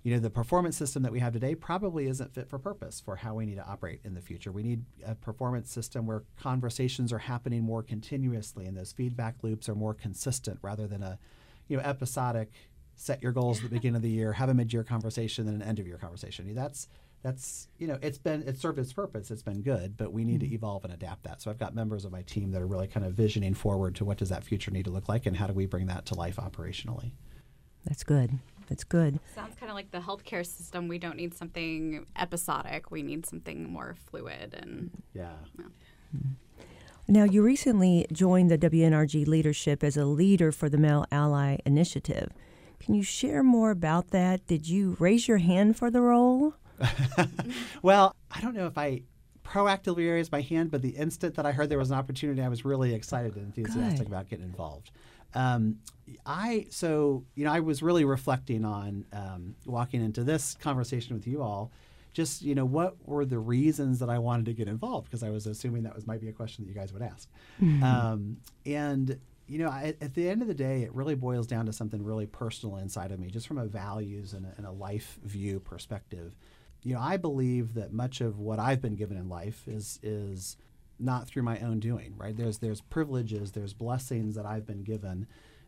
you 0.02 0.14
know 0.14 0.20
the 0.20 0.30
performance 0.30 0.76
system 0.76 1.02
that 1.02 1.12
we 1.12 1.20
have 1.20 1.32
today 1.32 1.54
probably 1.54 2.06
isn't 2.06 2.32
fit 2.32 2.48
for 2.48 2.58
purpose 2.58 3.00
for 3.00 3.16
how 3.16 3.34
we 3.34 3.44
need 3.44 3.56
to 3.56 3.66
operate 3.66 4.00
in 4.04 4.14
the 4.14 4.22
future. 4.22 4.50
We 4.50 4.62
need 4.62 4.84
a 5.04 5.14
performance 5.14 5.70
system 5.70 6.06
where 6.06 6.22
conversations 6.40 7.12
are 7.12 7.18
happening 7.18 7.62
more 7.62 7.82
continuously 7.82 8.66
and 8.66 8.76
those 8.76 8.92
feedback 8.92 9.36
loops 9.42 9.68
are 9.68 9.74
more 9.74 9.94
consistent 9.94 10.58
rather 10.62 10.86
than 10.86 11.02
a 11.02 11.18
you 11.68 11.76
know 11.76 11.82
episodic 11.82 12.50
set 12.96 13.22
your 13.22 13.32
goals 13.32 13.58
at 13.58 13.64
the 13.64 13.76
beginning 13.76 13.96
of 13.96 14.02
the 14.02 14.10
year 14.10 14.32
have 14.34 14.48
a 14.48 14.54
mid-year 14.54 14.84
conversation 14.84 15.48
and 15.48 15.62
an 15.62 15.68
end 15.68 15.78
of 15.78 15.86
year 15.86 15.98
conversation. 15.98 16.54
That's 16.54 16.88
that's 17.22 17.68
you 17.78 17.86
know 17.86 17.98
it's 18.00 18.16
been 18.16 18.42
it's 18.46 18.62
served 18.62 18.78
its 18.78 18.94
purpose. 18.94 19.30
It's 19.30 19.42
been 19.42 19.60
good 19.60 19.98
but 19.98 20.14
we 20.14 20.24
need 20.24 20.40
mm-hmm. 20.40 20.48
to 20.48 20.54
evolve 20.54 20.84
and 20.84 20.94
adapt 20.94 21.24
that. 21.24 21.42
So 21.42 21.50
i've 21.50 21.58
got 21.58 21.74
members 21.74 22.06
of 22.06 22.12
my 22.12 22.22
team 22.22 22.52
that 22.52 22.62
are 22.62 22.66
really 22.66 22.88
kind 22.88 23.04
of 23.04 23.12
visioning 23.12 23.52
forward 23.52 23.96
to 23.96 24.06
what 24.06 24.16
does 24.16 24.30
that 24.30 24.44
future 24.44 24.70
need 24.70 24.86
to 24.86 24.90
look 24.90 25.10
like 25.10 25.26
and 25.26 25.36
how 25.36 25.46
do 25.46 25.52
we 25.52 25.66
bring 25.66 25.88
that 25.88 26.06
to 26.06 26.14
life 26.14 26.36
operationally. 26.36 27.12
That's 27.84 28.02
good 28.02 28.38
that's 28.70 28.84
good 28.84 29.20
sounds 29.34 29.54
kind 29.56 29.68
of 29.68 29.76
like 29.76 29.90
the 29.90 29.98
healthcare 29.98 30.46
system 30.46 30.88
we 30.88 30.98
don't 30.98 31.16
need 31.16 31.34
something 31.34 32.06
episodic 32.16 32.90
we 32.90 33.02
need 33.02 33.26
something 33.26 33.70
more 33.70 33.94
fluid 34.06 34.54
and 34.54 34.90
yeah, 35.12 35.32
yeah. 35.58 35.64
Mm-hmm. 36.16 36.28
Now, 37.10 37.24
you 37.24 37.42
recently 37.42 38.06
joined 38.12 38.52
the 38.52 38.58
WNRG 38.58 39.26
leadership 39.26 39.82
as 39.82 39.96
a 39.96 40.04
leader 40.04 40.52
for 40.52 40.68
the 40.68 40.78
Male 40.78 41.06
Ally 41.10 41.56
Initiative. 41.66 42.30
Can 42.78 42.94
you 42.94 43.02
share 43.02 43.42
more 43.42 43.72
about 43.72 44.10
that? 44.10 44.46
Did 44.46 44.68
you 44.68 44.96
raise 45.00 45.26
your 45.26 45.38
hand 45.38 45.76
for 45.76 45.90
the 45.90 46.00
role? 46.00 46.54
well, 47.82 48.14
I 48.30 48.40
don't 48.40 48.54
know 48.54 48.66
if 48.66 48.78
I 48.78 49.02
proactively 49.44 50.08
raised 50.08 50.30
my 50.30 50.40
hand, 50.40 50.70
but 50.70 50.82
the 50.82 50.90
instant 50.90 51.34
that 51.34 51.44
I 51.44 51.50
heard 51.50 51.68
there 51.68 51.78
was 51.78 51.90
an 51.90 51.98
opportunity, 51.98 52.42
I 52.42 52.48
was 52.48 52.64
really 52.64 52.94
excited 52.94 53.34
and 53.34 53.46
enthusiastic 53.46 53.98
Good. 53.98 54.06
about 54.06 54.30
getting 54.30 54.44
involved. 54.44 54.92
Um, 55.34 55.78
I 56.26 56.66
so 56.70 57.24
you 57.34 57.44
know 57.44 57.52
I 57.52 57.60
was 57.60 57.82
really 57.82 58.04
reflecting 58.04 58.64
on 58.64 59.04
um, 59.12 59.54
walking 59.64 60.02
into 60.02 60.24
this 60.24 60.56
conversation 60.60 61.14
with 61.14 61.26
you 61.26 61.42
all. 61.42 61.70
Just 62.12 62.42
you 62.42 62.54
know, 62.54 62.64
what 62.64 62.96
were 63.06 63.24
the 63.24 63.38
reasons 63.38 64.00
that 64.00 64.10
I 64.10 64.18
wanted 64.18 64.46
to 64.46 64.52
get 64.52 64.66
involved? 64.66 65.06
Because 65.06 65.22
I 65.22 65.30
was 65.30 65.46
assuming 65.46 65.84
that 65.84 65.94
was 65.94 66.06
might 66.06 66.20
be 66.20 66.28
a 66.28 66.32
question 66.32 66.64
that 66.64 66.68
you 66.68 66.74
guys 66.74 66.92
would 66.92 67.02
ask. 67.02 67.28
Mm-hmm. 67.62 67.84
Um, 67.84 68.36
and 68.66 69.18
you 69.46 69.58
know, 69.58 69.68
I, 69.68 69.94
at 70.00 70.14
the 70.14 70.28
end 70.28 70.42
of 70.42 70.48
the 70.48 70.54
day, 70.54 70.82
it 70.82 70.94
really 70.94 71.14
boils 71.14 71.46
down 71.46 71.66
to 71.66 71.72
something 71.72 72.04
really 72.04 72.26
personal 72.26 72.76
inside 72.76 73.12
of 73.12 73.20
me, 73.20 73.28
just 73.28 73.46
from 73.46 73.58
a 73.58 73.66
values 73.66 74.32
and 74.32 74.46
a, 74.46 74.54
and 74.56 74.66
a 74.66 74.70
life 74.70 75.18
view 75.24 75.60
perspective 75.60 76.34
you 76.82 76.94
know, 76.94 77.00
I 77.00 77.16
believe 77.16 77.74
that 77.74 77.92
much 77.92 78.20
of 78.20 78.38
what 78.38 78.58
I've 78.58 78.80
been 78.80 78.96
given 78.96 79.16
in 79.16 79.28
life 79.28 79.66
is 79.66 79.98
is 80.02 80.56
not 81.00 81.26
through 81.26 81.42
my 81.42 81.58
own 81.60 81.80
doing, 81.80 82.14
right? 82.16 82.36
There's 82.36 82.58
there's 82.58 82.80
privileges, 82.80 83.52
there's 83.52 83.72
blessings 83.72 84.34
that 84.34 84.46
I've 84.46 84.66
been 84.66 84.82
given 84.82 85.26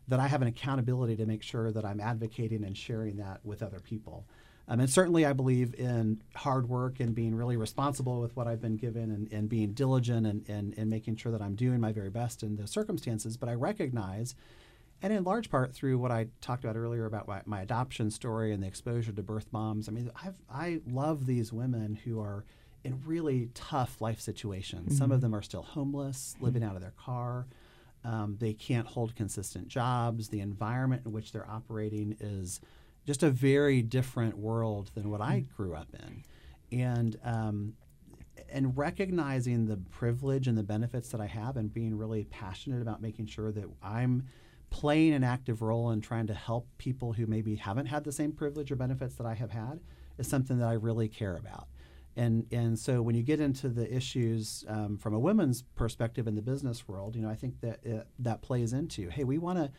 that 0.09 0.21
I 0.21 0.27
have 0.27 0.43
an 0.43 0.49
accountability 0.49 1.17
to 1.17 1.27
make 1.27 1.43
sure 1.43 1.71
that 1.71 1.85
I'm 1.85 2.01
advocating 2.01 2.65
and 2.65 2.77
sharing 2.77 3.17
that 3.19 3.41
with 3.45 3.63
other 3.63 3.81
people. 3.81 4.27
Um, 4.69 4.81
and 4.81 4.89
certainly, 4.89 5.27
I 5.27 5.33
believe 5.33 5.75
in 5.75 6.23
hard 6.35 6.69
work 6.69 7.01
and 7.01 7.15
being 7.15 7.35
really 7.35 7.57
responsible 7.57 8.21
with 8.21 8.35
what 8.37 8.47
I've 8.47 8.61
been 8.61 8.77
given 8.77 9.11
and, 9.11 9.33
and 9.33 9.49
being 9.49 9.73
diligent 9.73 10.27
and, 10.27 10.49
and, 10.49 10.75
and 10.77 10.89
making 10.89 11.17
sure 11.17 11.33
that 11.33 11.43
I'm 11.43 11.57
doing 11.57 11.81
my 11.81 11.93
very 11.93 12.11
best 12.11 12.43
in 12.43 12.57
the 12.57 12.67
circumstances. 12.67 13.37
But 13.37 13.49
I 13.49 13.55
recognize, 13.55 14.37
and 15.03 15.13
in 15.13 15.25
large 15.25 15.51
part 15.51 15.75
through 15.75 15.99
what 15.99 16.13
I 16.13 16.29
talked 16.41 16.63
about 16.65 16.77
earlier 16.77 17.07
about 17.07 17.27
my, 17.27 17.43
my 17.45 17.63
adoption 17.63 18.11
story 18.11 18.53
and 18.53 18.63
the 18.63 18.69
exposure 18.69 19.13
to 19.13 19.23
birth 19.23 19.49
moms, 19.51 19.89
I 19.89 19.93
mean, 19.93 20.11
I've, 20.25 20.41
I 20.49 20.81
love 20.87 21.27
these 21.27 21.53
women 21.53 21.99
who 22.05 22.21
are 22.21 22.45
in 22.85 23.01
really 23.05 23.49
tough 23.55 24.01
life 24.01 24.21
situations. 24.21 24.89
Mm-hmm. 24.89 24.99
Some 24.99 25.13
of 25.13 25.21
them 25.21 25.35
are 25.35 25.43
still 25.43 25.63
homeless, 25.63 26.35
living 26.41 26.63
out 26.63 26.75
of 26.75 26.83
their 26.83 26.95
car. 26.99 27.47
Um, 28.05 28.37
they 28.41 28.53
can't 28.53 28.87
hold 28.87 29.15
consistent 29.15 29.69
jobs. 29.69 30.29
The 30.29 30.41
environment 30.41 31.03
in 31.05 31.13
which 31.13 31.33
they're 31.33 31.49
operating 31.49 32.17
is 32.21 32.61
just 33.07 33.23
a 33.23 33.31
very 33.31 33.83
different 33.83 34.37
world 34.37 34.91
than 34.95 35.11
what 35.11 35.21
I 35.21 35.41
mm. 35.41 35.57
grew 35.57 35.75
up 35.75 35.89
in, 35.93 36.79
and 36.79 37.17
um, 37.25 37.75
and 38.51 38.77
recognizing 38.77 39.67
the 39.67 39.77
privilege 39.77 40.49
and 40.49 40.59
the 40.59 40.63
benefits 40.63 41.11
that 41.11 41.21
I 41.21 41.27
have, 41.27 41.57
and 41.57 41.73
being 41.73 41.97
really 41.97 42.25
passionate 42.25 42.83
about 42.83 43.01
making 43.01 43.27
sure 43.27 43.53
that 43.53 43.65
I'm 43.83 44.25
playing 44.71 45.13
an 45.13 45.23
active 45.23 45.63
role 45.63 45.91
in 45.91 46.01
trying 46.01 46.27
to 46.27 46.35
help 46.35 46.67
people 46.79 47.13
who 47.13 47.27
maybe 47.27 47.57
haven't 47.57 47.87
had 47.87 48.05
the 48.05 48.13
same 48.13 48.33
privilege 48.33 48.73
or 48.73 48.77
benefits 48.77 49.15
that 49.17 49.27
I 49.27 49.35
have 49.35 49.51
had 49.51 49.81
is 50.19 50.27
something 50.27 50.59
that 50.59 50.69
I 50.69 50.73
really 50.73 51.09
care 51.09 51.37
about. 51.37 51.69
And 52.17 52.47
and 52.53 52.79
so 52.79 53.01
when 53.01 53.15
you 53.15 53.23
get 53.23 53.41
into 53.41 53.69
the 53.69 53.93
issues 53.93 54.65
um, 54.69 54.99
from 54.99 55.15
a 55.15 55.19
women's 55.19 55.63
perspective 55.63 56.27
in 56.27 56.35
the 56.35 56.43
business 56.43 56.87
world, 56.87 57.17
you 57.17 57.23
know, 57.23 57.31
I 57.31 57.35
think 57.35 57.61
that 57.63 57.81
it, 57.85 58.07
that 58.19 58.43
plays 58.43 58.73
into 58.73 59.09
hey, 59.09 59.25
we 59.25 59.39
want 59.39 59.59
to 59.59 59.71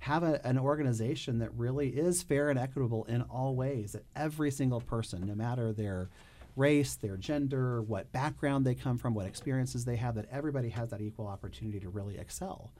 have 0.00 0.22
a, 0.22 0.44
an 0.44 0.58
organization 0.58 1.38
that 1.38 1.50
really 1.54 1.88
is 1.88 2.22
fair 2.22 2.50
and 2.50 2.58
equitable 2.58 3.04
in 3.04 3.22
all 3.22 3.54
ways. 3.54 3.92
That 3.92 4.04
every 4.14 4.50
single 4.50 4.80
person, 4.80 5.26
no 5.26 5.34
matter 5.34 5.72
their 5.72 6.10
race, 6.56 6.96
their 6.96 7.16
gender, 7.16 7.82
what 7.82 8.10
background 8.12 8.66
they 8.66 8.74
come 8.74 8.98
from, 8.98 9.14
what 9.14 9.26
experiences 9.26 9.84
they 9.84 9.96
have, 9.96 10.14
that 10.16 10.26
everybody 10.30 10.70
has 10.70 10.90
that 10.90 11.00
equal 11.00 11.26
opportunity 11.26 11.78
to 11.80 11.88
really 11.88 12.18
excel. 12.18 12.72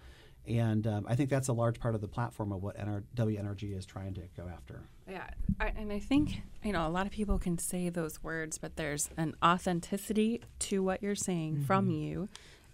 And 0.49 0.87
um, 0.87 1.07
I 1.09 1.15
think 1.15 1.31
that's 1.31 1.49
a 1.49 1.53
large 1.53 1.81
part 1.81 1.95
of 1.95 2.01
the 2.01 2.09
platform 2.09 2.53
of 2.53 2.63
what 2.63 2.79
NR- 2.79 3.03
WNRG 3.17 3.77
is 3.77 3.85
trying 3.85 4.15
to 4.15 4.23
go 4.37 4.49
after. 4.53 4.83
Yeah, 5.09 5.29
I, 5.61 5.73
and 5.77 5.93
I 5.93 5.99
think 5.99 6.43
you 6.63 6.73
know 6.73 6.87
a 6.87 6.91
lot 6.91 7.07
of 7.07 7.13
people 7.13 7.39
can 7.39 7.59
say 7.59 7.89
those 7.89 8.23
words, 8.23 8.59
but 8.59 8.77
there's 8.77 9.11
an 9.17 9.35
authenticity 9.43 10.43
to 10.61 10.83
what 10.83 11.03
you're 11.03 11.15
saying 11.15 11.55
mm-hmm. 11.55 11.65
from 11.65 11.91
you, 11.91 12.29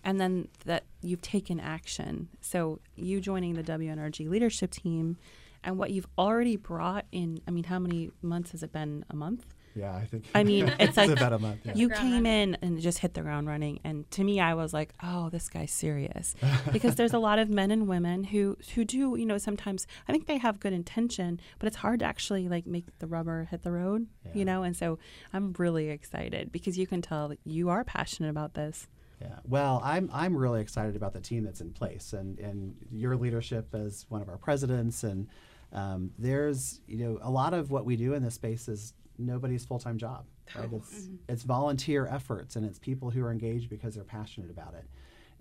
and 0.05 0.21
then 0.21 0.49
that 0.65 0.85
you've 1.01 1.23
taken 1.23 1.61
action. 1.61 2.29
So 2.41 2.81
you 2.95 3.21
joining 3.21 3.55
the 3.55 3.63
WNRG 3.63 4.29
leadership 4.29 4.71
team, 4.71 5.17
and 5.65 5.79
what 5.79 5.91
you've 5.91 6.09
already 6.19 6.57
brought 6.57 7.07
in. 7.13 7.41
I 7.47 7.51
mean, 7.51 7.65
how 7.65 7.79
many 7.79 8.11
months 8.21 8.53
has 8.53 8.63
it 8.63 8.73
been? 8.73 9.05
A 9.11 9.17
month 9.17 9.47
yeah, 9.75 9.95
I 9.95 10.05
think. 10.05 10.25
I 10.35 10.45
mean, 10.45 10.73
it's 10.79 10.97
like 10.97 11.11
about 11.11 11.33
a 11.33 11.39
month. 11.39 11.61
Yeah. 11.65 11.75
You 11.75 11.89
came 11.89 12.27
in 12.27 12.57
and 12.63 12.81
just 12.81 12.99
hit 12.99 13.15
the 13.15 13.23
ground 13.23 13.47
running, 13.47 13.81
and 13.85 14.11
to 14.13 14.25
me, 14.25 14.41
I 14.41 14.55
was 14.55 14.73
like, 14.73 14.95
"Oh, 15.03 15.29
this 15.31 15.49
guy's 15.49 15.73
serious," 15.73 16.35
because 16.73 16.97
there's 16.97 17.13
a 17.13 17.19
lot 17.19 17.39
of 17.39 17.49
men 17.49 17.71
and 17.71 17.87
women 17.89 18.25
who 18.25 18.57
who 18.75 18.85
do, 18.85 19.17
you 19.17 19.27
know, 19.27 19.39
sometimes 19.39 19.87
I 20.09 20.13
think 20.13 20.27
they 20.27 20.39
have 20.39 20.61
good 20.61 20.73
intention, 20.73 21.41
but 21.59 21.67
it's 21.67 21.77
hard 21.77 22.01
to 22.01 22.07
actually 22.07 22.49
like 22.49 22.67
make 22.67 22.99
the 22.99 23.07
rubber 23.07 23.49
hit 23.51 23.63
the 23.63 23.73
road, 23.73 24.07
yeah. 24.25 24.33
you 24.35 24.45
know. 24.45 24.63
And 24.63 24.77
so 24.77 24.99
I'm 25.33 25.53
really 25.59 25.89
excited 25.89 26.53
because 26.53 26.79
you 26.79 26.87
can 26.87 27.03
tell 27.03 27.29
that 27.29 27.39
you 27.45 27.69
are 27.69 27.85
passionate 27.85 28.31
about 28.31 28.55
this. 28.55 28.89
Yeah. 29.21 29.39
Well, 29.45 29.81
I'm 29.85 30.11
I'm 30.13 30.37
really 30.37 30.61
excited 30.61 30.97
about 30.97 31.13
the 31.13 31.21
team 31.21 31.45
that's 31.45 31.61
in 31.61 31.73
place, 31.73 32.13
and 32.13 32.39
and 32.39 32.75
your 32.91 33.17
leadership 33.17 33.75
as 33.75 34.05
one 34.09 34.21
of 34.21 34.29
our 34.29 34.37
presidents, 34.37 35.05
and 35.05 35.29
um, 35.73 36.11
there's 36.19 36.81
you 36.87 36.99
know 36.99 37.19
a 37.23 37.31
lot 37.31 37.55
of 37.55 37.71
what 37.71 37.85
we 37.85 37.97
do 37.97 38.15
in 38.15 38.23
this 38.23 38.35
space 38.35 38.69
is 38.69 38.95
nobody's 39.27 39.65
full 39.65 39.79
time 39.79 39.99
job. 39.99 40.27
Right? 40.55 40.69
Oh. 40.73 40.77
It's 40.77 40.95
mm-hmm. 40.95 41.15
it's 41.29 41.43
volunteer 41.43 42.07
efforts 42.07 42.57
and 42.57 42.65
it's 42.65 42.79
people 42.79 43.11
who 43.11 43.25
are 43.25 43.31
engaged 43.31 43.71
because 43.71 43.95
they're 43.95 44.05
passionate 44.05 44.51
about 44.51 44.75
it. 44.75 44.87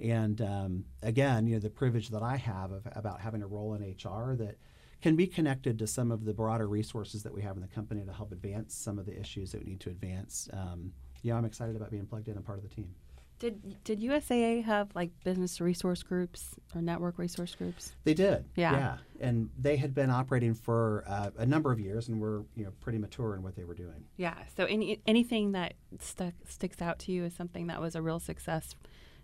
And 0.03 0.41
um, 0.41 0.85
again, 1.03 1.45
you 1.45 1.55
know, 1.55 1.59
the 1.59 1.69
privilege 1.69 2.09
that 2.09 2.23
I 2.23 2.37
have 2.37 2.71
of, 2.71 2.87
about 2.93 3.21
having 3.21 3.43
a 3.43 3.47
role 3.47 3.75
in 3.75 3.81
HR 3.81 4.35
that 4.35 4.57
can 5.01 5.15
be 5.15 5.27
connected 5.27 5.79
to 5.79 5.87
some 5.87 6.11
of 6.11 6.25
the 6.25 6.33
broader 6.33 6.67
resources 6.67 7.23
that 7.23 7.33
we 7.33 7.41
have 7.41 7.55
in 7.55 7.61
the 7.61 7.67
company 7.67 8.03
to 8.05 8.13
help 8.13 8.31
advance 8.31 8.73
some 8.73 8.99
of 8.99 9.05
the 9.05 9.19
issues 9.19 9.51
that 9.51 9.63
we 9.63 9.71
need 9.71 9.79
to 9.81 9.89
advance. 9.89 10.49
Um, 10.53 10.93
yeah, 11.23 11.35
I'm 11.35 11.45
excited 11.45 11.75
about 11.75 11.91
being 11.91 12.05
plugged 12.05 12.27
in 12.27 12.35
and 12.35 12.45
part 12.45 12.57
of 12.57 12.63
the 12.63 12.73
team. 12.73 12.93
Did 13.41 13.83
did 13.83 13.99
USAA 14.01 14.63
have 14.65 14.89
like 14.93 15.09
business 15.23 15.59
resource 15.59 16.03
groups 16.03 16.53
or 16.75 16.81
network 16.83 17.17
resource 17.17 17.55
groups? 17.55 17.95
They 18.03 18.13
did. 18.13 18.45
Yeah. 18.55 18.71
Yeah, 18.71 18.97
and 19.19 19.49
they 19.57 19.77
had 19.77 19.95
been 19.95 20.11
operating 20.11 20.53
for 20.53 21.03
uh, 21.07 21.31
a 21.39 21.45
number 21.47 21.71
of 21.71 21.79
years 21.79 22.07
and 22.07 22.21
were 22.21 22.45
you 22.55 22.65
know 22.65 22.71
pretty 22.81 22.99
mature 22.99 23.33
in 23.33 23.41
what 23.41 23.55
they 23.55 23.63
were 23.63 23.73
doing. 23.73 24.05
Yeah. 24.15 24.35
So 24.55 24.65
any 24.65 25.01
anything 25.07 25.53
that 25.53 25.73
stuck 25.99 26.35
sticks 26.47 26.83
out 26.83 26.99
to 26.99 27.11
you 27.11 27.23
as 27.23 27.33
something 27.33 27.65
that 27.65 27.81
was 27.81 27.95
a 27.95 28.01
real 28.03 28.19
success 28.19 28.75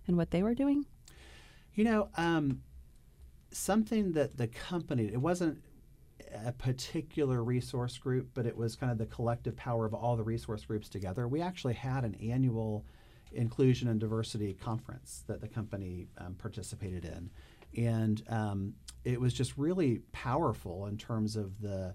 in 0.07 0.17
what 0.17 0.31
they 0.31 0.41
were 0.41 0.55
doing? 0.55 0.88
You 1.75 1.83
know, 1.83 2.09
um, 2.17 2.63
something 3.51 4.13
that 4.13 4.36
the 4.36 4.47
company 4.47 5.12
it 5.13 5.21
wasn't 5.21 5.62
a 6.43 6.53
particular 6.53 7.43
resource 7.43 8.00
group, 8.00 8.29
but 8.33 8.47
it 8.47 8.57
was 8.57 8.75
kind 8.75 8.91
of 8.91 8.97
the 8.97 9.05
collective 9.05 9.55
power 9.55 9.86
of 9.86 9.93
all 9.93 10.15
the 10.15 10.24
resource 10.24 10.65
groups 10.65 10.89
together. 10.89 11.27
We 11.27 11.39
actually 11.39 11.75
had 11.75 12.03
an 12.03 12.15
annual 12.15 12.83
inclusion 13.31 13.88
and 13.88 14.00
diversity 14.00 14.53
conference 14.53 15.24
that 15.27 15.41
the 15.41 15.48
company 15.48 16.07
um, 16.17 16.36
participated 16.36 17.05
in. 17.05 17.29
And 17.75 18.24
um, 18.29 18.74
it 19.03 19.19
was 19.19 19.34
just 19.34 19.57
really 19.57 20.01
powerful 20.12 20.86
in 20.88 20.98
terms 20.98 21.36
of 21.36 21.62
the 21.62 21.93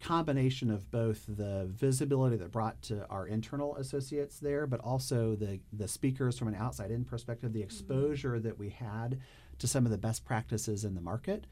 combination 0.00 0.70
of 0.70 0.90
both 0.90 1.24
the 1.28 1.68
visibility 1.72 2.36
that 2.36 2.52
brought 2.52 2.80
to 2.82 3.06
our 3.08 3.26
internal 3.26 3.76
associates 3.76 4.38
there, 4.38 4.66
but 4.66 4.80
also 4.80 5.34
the, 5.34 5.58
the 5.72 5.88
speakers 5.88 6.38
from 6.38 6.48
an 6.48 6.54
outside 6.54 6.90
in 6.90 7.04
perspective, 7.04 7.52
the 7.52 7.60
mm-hmm. 7.60 7.64
exposure 7.64 8.34
mm-hmm. 8.34 8.46
that 8.46 8.58
we 8.58 8.70
had 8.70 9.18
to 9.58 9.66
some 9.66 9.84
of 9.84 9.90
the 9.90 9.98
best 9.98 10.24
practices 10.24 10.84
in 10.84 10.94
the 10.94 11.00
market. 11.00 11.46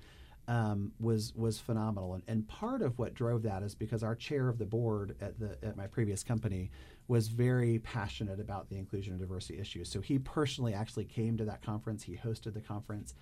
Um, 0.49 0.93
was 1.00 1.35
was 1.35 1.59
phenomenal, 1.59 2.15
and, 2.15 2.23
and 2.29 2.47
part 2.47 2.81
of 2.81 3.00
what 3.00 3.15
drove 3.15 3.43
that 3.43 3.65
is 3.65 3.75
because 3.75 4.05
our 4.05 4.15
chair 4.15 4.49
of 4.49 4.59
the 4.59 4.65
board 4.65 5.17
at 5.21 5.41
the 5.41 5.59
at 5.67 5.76
my 5.76 5.88
previous 5.88 6.23
company 6.23 6.71
was 7.09 7.26
very 7.26 7.81
passionate 7.81 8.38
about 8.38 8.69
the 8.69 8.76
inclusion 8.76 9.12
and 9.12 9.21
diversity 9.21 9.59
issues. 9.59 9.88
So 9.88 10.00
he 10.00 10.21
personally 10.21 10.73
actually 10.73 11.07
came 11.07 11.37
to 11.38 11.45
that 11.47 11.62
conference. 11.62 12.05
He 12.05 12.17
hosted 12.17 12.55
the 12.55 12.61
conference, 12.61 13.15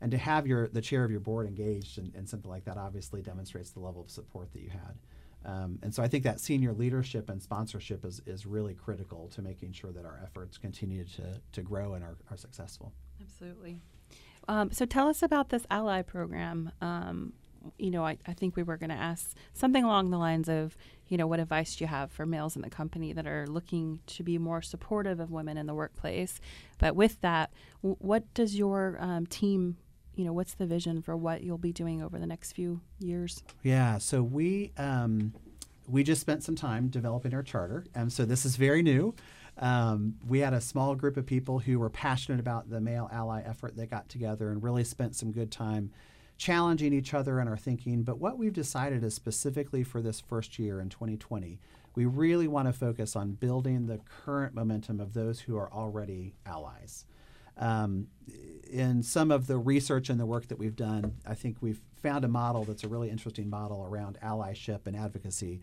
and 0.00 0.10
to 0.10 0.16
have 0.16 0.46
your 0.46 0.68
the 0.68 0.80
chair 0.80 1.04
of 1.04 1.10
your 1.10 1.20
board 1.20 1.46
engaged 1.46 1.98
in, 1.98 2.12
in 2.16 2.26
something 2.26 2.50
like 2.50 2.64
that 2.64 2.78
obviously 2.78 3.20
demonstrates 3.20 3.72
the 3.72 3.80
level 3.80 4.00
of 4.00 4.08
support 4.08 4.50
that 4.52 4.62
you 4.62 4.70
had. 4.70 4.96
Um, 5.44 5.78
and 5.82 5.94
so 5.94 6.02
I 6.02 6.08
think 6.08 6.24
that 6.24 6.40
senior 6.40 6.72
leadership 6.72 7.30
and 7.30 7.42
sponsorship 7.42 8.04
is, 8.04 8.20
is 8.26 8.46
really 8.46 8.74
critical 8.74 9.28
to 9.34 9.42
making 9.42 9.72
sure 9.72 9.90
that 9.92 10.04
our 10.04 10.20
efforts 10.22 10.58
continue 10.58 11.04
to, 11.04 11.40
to 11.52 11.62
grow 11.62 11.94
and 11.94 12.04
are, 12.04 12.16
are 12.30 12.36
successful. 12.36 12.92
Absolutely. 13.22 13.80
Um, 14.50 14.72
so 14.72 14.84
tell 14.84 15.06
us 15.06 15.22
about 15.22 15.50
this 15.50 15.64
ally 15.70 16.02
program. 16.02 16.72
Um, 16.80 17.34
you 17.78 17.92
know, 17.92 18.04
I, 18.04 18.18
I 18.26 18.32
think 18.32 18.56
we 18.56 18.64
were 18.64 18.76
going 18.76 18.90
to 18.90 18.96
ask 18.96 19.36
something 19.52 19.84
along 19.84 20.10
the 20.10 20.18
lines 20.18 20.48
of, 20.48 20.76
you 21.06 21.16
know, 21.16 21.28
what 21.28 21.38
advice 21.38 21.76
do 21.76 21.84
you 21.84 21.88
have 21.88 22.10
for 22.10 22.26
males 22.26 22.56
in 22.56 22.62
the 22.62 22.70
company 22.70 23.12
that 23.12 23.28
are 23.28 23.46
looking 23.46 24.00
to 24.08 24.24
be 24.24 24.38
more 24.38 24.60
supportive 24.60 25.20
of 25.20 25.30
women 25.30 25.56
in 25.56 25.66
the 25.66 25.74
workplace? 25.74 26.40
But 26.78 26.96
with 26.96 27.20
that, 27.20 27.52
w- 27.80 27.94
what 28.00 28.34
does 28.34 28.56
your 28.56 28.96
um, 28.98 29.24
team, 29.26 29.76
you 30.16 30.24
know, 30.24 30.32
what's 30.32 30.54
the 30.54 30.66
vision 30.66 31.00
for 31.00 31.16
what 31.16 31.44
you'll 31.44 31.56
be 31.56 31.72
doing 31.72 32.02
over 32.02 32.18
the 32.18 32.26
next 32.26 32.50
few 32.50 32.80
years? 32.98 33.44
Yeah, 33.62 33.98
so 33.98 34.20
we 34.20 34.72
um, 34.76 35.32
we 35.86 36.02
just 36.02 36.20
spent 36.20 36.42
some 36.42 36.56
time 36.56 36.88
developing 36.88 37.34
our 37.34 37.44
charter, 37.44 37.84
and 37.94 38.12
so 38.12 38.24
this 38.24 38.44
is 38.44 38.56
very 38.56 38.82
new. 38.82 39.14
Um, 39.60 40.14
we 40.26 40.38
had 40.38 40.54
a 40.54 40.60
small 40.60 40.94
group 40.94 41.18
of 41.18 41.26
people 41.26 41.58
who 41.58 41.78
were 41.78 41.90
passionate 41.90 42.40
about 42.40 42.70
the 42.70 42.80
male 42.80 43.10
ally 43.12 43.42
effort 43.44 43.76
that 43.76 43.90
got 43.90 44.08
together 44.08 44.50
and 44.50 44.62
really 44.62 44.84
spent 44.84 45.14
some 45.14 45.32
good 45.32 45.52
time 45.52 45.92
challenging 46.38 46.94
each 46.94 47.12
other 47.12 47.38
in 47.38 47.46
our 47.46 47.58
thinking. 47.58 48.02
But 48.02 48.18
what 48.18 48.38
we've 48.38 48.54
decided 48.54 49.04
is 49.04 49.14
specifically 49.14 49.84
for 49.84 50.00
this 50.00 50.18
first 50.18 50.58
year 50.58 50.80
in 50.80 50.88
2020, 50.88 51.60
we 51.94 52.06
really 52.06 52.48
want 52.48 52.68
to 52.68 52.72
focus 52.72 53.14
on 53.14 53.32
building 53.32 53.86
the 53.86 54.00
current 54.24 54.54
momentum 54.54 54.98
of 54.98 55.12
those 55.12 55.40
who 55.40 55.58
are 55.58 55.70
already 55.70 56.34
allies. 56.46 57.04
Um, 57.58 58.06
in 58.70 59.02
some 59.02 59.30
of 59.30 59.46
the 59.46 59.58
research 59.58 60.08
and 60.08 60.18
the 60.18 60.24
work 60.24 60.48
that 60.48 60.58
we've 60.58 60.76
done, 60.76 61.16
I 61.26 61.34
think 61.34 61.58
we've 61.60 61.82
found 62.02 62.24
a 62.24 62.28
model 62.28 62.64
that's 62.64 62.84
a 62.84 62.88
really 62.88 63.10
interesting 63.10 63.50
model 63.50 63.84
around 63.84 64.16
allyship 64.22 64.86
and 64.86 64.96
advocacy 64.96 65.60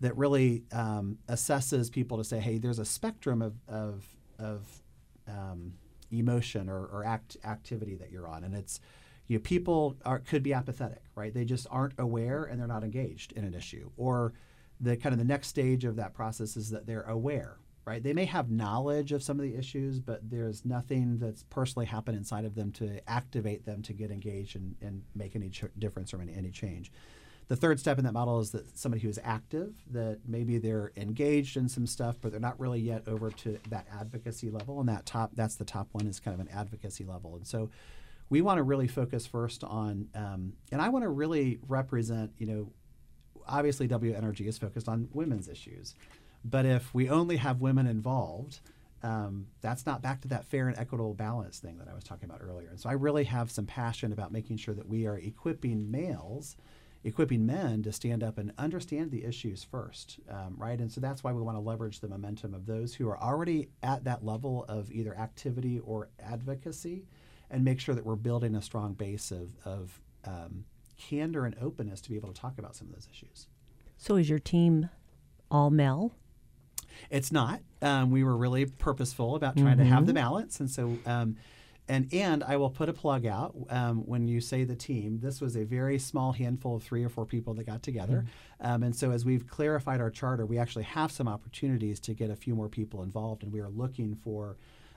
that 0.00 0.16
really 0.16 0.64
um, 0.72 1.18
assesses 1.28 1.90
people 1.90 2.18
to 2.18 2.24
say, 2.24 2.40
hey, 2.40 2.58
there's 2.58 2.78
a 2.78 2.84
spectrum 2.84 3.42
of, 3.42 3.54
of, 3.68 4.04
of 4.38 4.82
um, 5.28 5.74
emotion 6.10 6.68
or, 6.68 6.84
or 6.86 7.04
act, 7.04 7.36
activity 7.44 7.94
that 7.96 8.10
you're 8.10 8.28
on. 8.28 8.44
And 8.44 8.54
it's 8.54 8.80
you 9.26 9.38
know, 9.38 9.42
people 9.42 9.96
are, 10.04 10.18
could 10.18 10.42
be 10.42 10.52
apathetic, 10.52 11.02
right? 11.14 11.32
They 11.32 11.44
just 11.44 11.66
aren't 11.70 11.94
aware 11.98 12.44
and 12.44 12.60
they're 12.60 12.66
not 12.66 12.84
engaged 12.84 13.32
in 13.32 13.44
an 13.44 13.54
issue. 13.54 13.90
Or 13.96 14.34
the 14.80 14.96
kind 14.96 15.12
of 15.12 15.18
the 15.18 15.24
next 15.24 15.48
stage 15.48 15.84
of 15.84 15.96
that 15.96 16.12
process 16.12 16.56
is 16.56 16.70
that 16.70 16.86
they're 16.86 17.02
aware 17.02 17.58
right? 17.84 18.02
They 18.02 18.12
may 18.12 18.24
have 18.24 18.50
knowledge 18.50 19.12
of 19.12 19.22
some 19.22 19.38
of 19.38 19.44
the 19.44 19.54
issues, 19.54 20.00
but 20.00 20.30
there's 20.30 20.64
nothing 20.64 21.18
that's 21.18 21.42
personally 21.44 21.86
happened 21.86 22.16
inside 22.16 22.44
of 22.44 22.54
them 22.54 22.72
to 22.72 23.00
activate 23.08 23.66
them 23.66 23.82
to 23.82 23.92
get 23.92 24.10
engaged 24.10 24.56
and, 24.56 24.74
and 24.80 25.02
make 25.14 25.36
any 25.36 25.50
ch- 25.50 25.64
difference 25.78 26.14
or 26.14 26.22
any, 26.22 26.34
any 26.34 26.50
change. 26.50 26.92
The 27.48 27.56
third 27.56 27.78
step 27.78 27.98
in 27.98 28.04
that 28.04 28.12
model 28.12 28.40
is 28.40 28.50
that 28.52 28.78
somebody 28.78 29.02
who 29.02 29.08
is 29.08 29.20
active, 29.22 29.74
that 29.90 30.20
maybe 30.26 30.58
they're 30.58 30.92
engaged 30.96 31.56
in 31.56 31.68
some 31.68 31.86
stuff, 31.86 32.16
but 32.20 32.30
they're 32.30 32.40
not 32.40 32.58
really 32.58 32.80
yet 32.80 33.06
over 33.06 33.30
to 33.30 33.58
that 33.68 33.86
advocacy 33.92 34.50
level. 34.50 34.80
And 34.80 34.88
that 34.88 35.04
top, 35.04 35.32
that's 35.34 35.56
the 35.56 35.64
top 35.64 35.88
one, 35.92 36.06
is 36.06 36.20
kind 36.20 36.34
of 36.34 36.40
an 36.40 36.52
advocacy 36.52 37.04
level. 37.04 37.36
And 37.36 37.46
so 37.46 37.70
we 38.30 38.40
want 38.40 38.58
to 38.58 38.62
really 38.62 38.88
focus 38.88 39.26
first 39.26 39.62
on, 39.62 40.08
um, 40.14 40.54
and 40.72 40.80
I 40.80 40.88
want 40.88 41.04
to 41.04 41.10
really 41.10 41.58
represent, 41.68 42.32
you 42.38 42.46
know, 42.46 42.72
obviously 43.46 43.86
WNRG 43.86 44.46
is 44.46 44.56
focused 44.56 44.88
on 44.88 45.08
women's 45.12 45.48
issues. 45.48 45.94
But 46.44 46.64
if 46.66 46.92
we 46.94 47.10
only 47.10 47.36
have 47.36 47.60
women 47.60 47.86
involved, 47.86 48.60
um, 49.02 49.48
that's 49.60 49.84
not 49.84 50.00
back 50.00 50.22
to 50.22 50.28
that 50.28 50.46
fair 50.46 50.68
and 50.68 50.78
equitable 50.78 51.12
balance 51.12 51.58
thing 51.58 51.76
that 51.78 51.88
I 51.88 51.94
was 51.94 52.04
talking 52.04 52.28
about 52.28 52.40
earlier. 52.42 52.68
And 52.68 52.80
so 52.80 52.88
I 52.88 52.94
really 52.94 53.24
have 53.24 53.50
some 53.50 53.66
passion 53.66 54.12
about 54.12 54.32
making 54.32 54.56
sure 54.56 54.74
that 54.74 54.88
we 54.88 55.06
are 55.06 55.18
equipping 55.18 55.90
males 55.90 56.56
equipping 57.04 57.44
men 57.44 57.82
to 57.82 57.92
stand 57.92 58.22
up 58.22 58.38
and 58.38 58.52
understand 58.56 59.10
the 59.10 59.24
issues 59.24 59.62
first, 59.62 60.18
um, 60.30 60.54
right? 60.56 60.78
And 60.78 60.90
so 60.90 61.00
that's 61.00 61.22
why 61.22 61.32
we 61.32 61.42
want 61.42 61.56
to 61.56 61.60
leverage 61.60 62.00
the 62.00 62.08
momentum 62.08 62.54
of 62.54 62.66
those 62.66 62.94
who 62.94 63.08
are 63.08 63.18
already 63.18 63.68
at 63.82 64.04
that 64.04 64.24
level 64.24 64.64
of 64.68 64.90
either 64.90 65.16
activity 65.16 65.78
or 65.80 66.08
advocacy 66.18 67.04
and 67.50 67.62
make 67.62 67.78
sure 67.78 67.94
that 67.94 68.06
we're 68.06 68.16
building 68.16 68.54
a 68.54 68.62
strong 68.62 68.94
base 68.94 69.30
of, 69.30 69.50
of 69.66 70.00
um, 70.24 70.64
candor 70.96 71.44
and 71.44 71.54
openness 71.60 72.00
to 72.00 72.10
be 72.10 72.16
able 72.16 72.32
to 72.32 72.40
talk 72.40 72.58
about 72.58 72.74
some 72.74 72.88
of 72.88 72.94
those 72.94 73.06
issues. 73.12 73.48
So 73.98 74.16
is 74.16 74.28
your 74.28 74.38
team 74.38 74.88
all 75.50 75.70
male? 75.70 76.12
It's 77.10 77.30
not. 77.30 77.60
Um, 77.82 78.10
we 78.10 78.24
were 78.24 78.36
really 78.36 78.66
purposeful 78.66 79.34
about 79.34 79.56
trying 79.56 79.76
mm-hmm. 79.76 79.84
to 79.84 79.94
have 79.94 80.06
the 80.06 80.12
balance, 80.12 80.60
and 80.60 80.70
so 80.70 80.96
um, 81.06 81.36
and 81.88 82.12
and 82.12 82.42
I 82.42 82.56
will 82.56 82.70
put 82.70 82.88
a 82.88 82.92
plug 82.92 83.26
out 83.26 83.54
um, 83.70 83.98
when 84.06 84.26
you 84.26 84.40
say 84.40 84.64
the 84.64 84.76
team. 84.76 85.20
This 85.20 85.40
was 85.40 85.56
a 85.56 85.64
very 85.64 85.98
small 85.98 86.32
handful 86.32 86.76
of 86.76 86.82
three 86.82 87.04
or 87.04 87.08
four 87.08 87.26
people 87.26 87.54
that 87.54 87.64
got 87.64 87.82
together, 87.82 88.24
mm-hmm. 88.60 88.66
um, 88.66 88.82
and 88.82 88.96
so 88.96 89.10
as 89.10 89.24
we've 89.24 89.46
clarified 89.46 90.00
our 90.00 90.10
charter, 90.10 90.46
we 90.46 90.58
actually 90.58 90.84
have 90.84 91.12
some 91.12 91.28
opportunities 91.28 92.00
to 92.00 92.14
get 92.14 92.30
a 92.30 92.36
few 92.36 92.54
more 92.54 92.68
people 92.68 93.02
involved, 93.02 93.42
and 93.42 93.52
we 93.52 93.60
are 93.60 93.70
looking 93.70 94.14
for. 94.14 94.56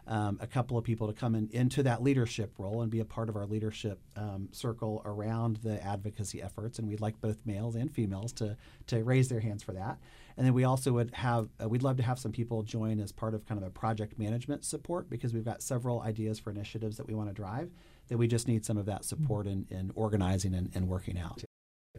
Um, 0.09 0.37
a 0.39 0.47
couple 0.47 0.77
of 0.77 0.85
people 0.85 1.07
to 1.07 1.13
come 1.13 1.35
in, 1.35 1.49
into 1.51 1.83
that 1.83 2.01
leadership 2.01 2.53
role 2.57 2.81
and 2.81 2.89
be 2.89 3.01
a 3.01 3.03
part 3.03 3.27
of 3.27 3.35
our 3.35 3.45
leadership 3.45 3.99
um, 4.15 4.47
circle 4.53 5.01
around 5.03 5.57
the 5.57 5.83
advocacy 5.83 6.41
efforts. 6.41 6.79
And 6.79 6.87
we'd 6.87 7.01
like 7.01 7.19
both 7.19 7.45
males 7.45 7.75
and 7.75 7.91
females 7.91 8.31
to 8.35 8.55
to 8.85 9.03
raise 9.03 9.27
their 9.27 9.41
hands 9.41 9.63
for 9.63 9.73
that. 9.73 9.97
And 10.37 10.45
then 10.45 10.53
we 10.53 10.63
also 10.63 10.91
would 10.93 11.13
have, 11.15 11.49
uh, 11.61 11.67
we'd 11.67 11.83
love 11.83 11.97
to 11.97 12.03
have 12.03 12.19
some 12.19 12.31
people 12.31 12.61
join 12.61 12.99
as 12.99 13.11
part 13.11 13.33
of 13.33 13.45
kind 13.47 13.59
of 13.59 13.67
a 13.67 13.71
project 13.71 14.19
management 14.19 14.63
support 14.63 15.09
because 15.09 15.33
we've 15.33 15.45
got 15.45 15.63
several 15.63 16.01
ideas 16.01 16.37
for 16.37 16.51
initiatives 16.51 16.97
that 16.97 17.07
we 17.07 17.15
want 17.15 17.29
to 17.29 17.33
drive 17.33 17.71
that 18.07 18.17
we 18.17 18.27
just 18.27 18.47
need 18.47 18.65
some 18.65 18.77
of 18.77 18.85
that 18.85 19.03
support 19.03 19.47
in, 19.47 19.65
in 19.69 19.91
organizing 19.95 20.53
and, 20.53 20.69
and 20.73 20.87
working 20.87 21.17
out. 21.17 21.43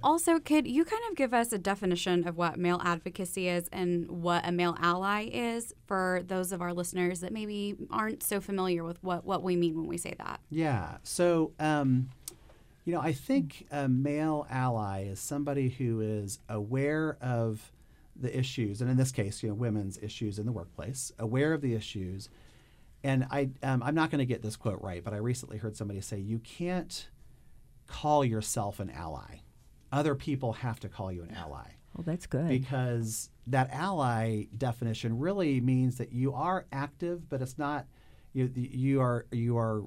Also, 0.03 0.39
could 0.39 0.67
you 0.69 0.85
kind 0.85 1.03
of 1.11 1.17
give 1.17 1.35
us 1.35 1.53
a 1.53 1.59
definition 1.59 2.27
of 2.27 2.37
what 2.37 2.57
male 2.57 2.81
advocacy 2.85 3.49
is 3.49 3.69
and 3.73 4.09
what 4.09 4.47
a 4.47 4.53
male 4.53 4.77
ally 4.81 5.29
is 5.33 5.75
for 5.87 6.23
those 6.27 6.53
of 6.53 6.63
our 6.63 6.73
listeners 6.73 7.21
that 7.21 7.33
maybe 7.33 7.75
aren't 7.91 8.23
so 8.23 8.41
familiar 8.41 8.85
with 8.85 9.03
what, 9.03 9.25
what 9.25 9.43
we 9.43 9.57
mean 9.57 9.77
when 9.77 9.89
we 9.89 9.97
say 9.97 10.15
that? 10.19 10.41
Yeah. 10.51 10.99
So, 11.03 11.53
um, 11.59 12.11
you 12.85 12.95
know, 12.95 13.01
I 13.01 13.13
think 13.13 13.67
a 13.73 13.89
male 13.89 14.47
ally 14.49 15.05
is 15.05 15.19
somebody 15.19 15.69
who 15.69 16.01
is 16.01 16.39
aware 16.49 17.19
of 17.21 17.73
the 18.21 18.37
issues, 18.37 18.81
and 18.81 18.91
in 18.91 18.97
this 18.97 19.13
case, 19.13 19.43
you 19.43 19.49
know, 19.49 19.55
women's 19.55 19.99
issues 19.99 20.39
in 20.39 20.47
the 20.47 20.53
workplace, 20.53 21.13
aware 21.19 21.53
of 21.53 21.61
the 21.61 21.75
issues. 21.75 22.29
And 23.05 23.27
I, 23.31 23.51
um, 23.63 23.83
I'm 23.83 23.95
not 23.95 24.11
going 24.11 24.19
to 24.19 24.27
get 24.27 24.43
this 24.43 24.57
quote 24.57 24.81
right, 24.83 25.05
but 25.05 25.15
I 25.15 25.19
recently 25.19 25.59
heard 25.59 25.77
somebody 25.77 26.01
say, 26.01 26.19
"You 26.19 26.41
can't 26.41 27.09
call 27.87 28.25
yourself 28.25 28.81
an 28.81 28.91
ally. 28.91 29.43
Other 29.93 30.15
people 30.15 30.55
have 30.55 30.81
to 30.81 30.89
call 30.89 31.13
you 31.13 31.23
an 31.23 31.31
ally." 31.31 31.71
Well, 31.95 32.05
that's 32.05 32.27
good 32.27 32.49
because 32.49 33.31
that 33.47 33.71
ally 33.73 34.45
definition 34.57 35.19
really 35.19 35.61
means 35.61 35.99
that 35.99 36.13
you 36.13 36.35
are 36.35 36.67
active, 36.73 37.29
but 37.29 37.41
it's 37.41 37.59
not 37.59 37.87
you. 38.33 38.51
You 38.55 39.01
are 39.01 39.27
you 39.31 39.57
are 39.57 39.85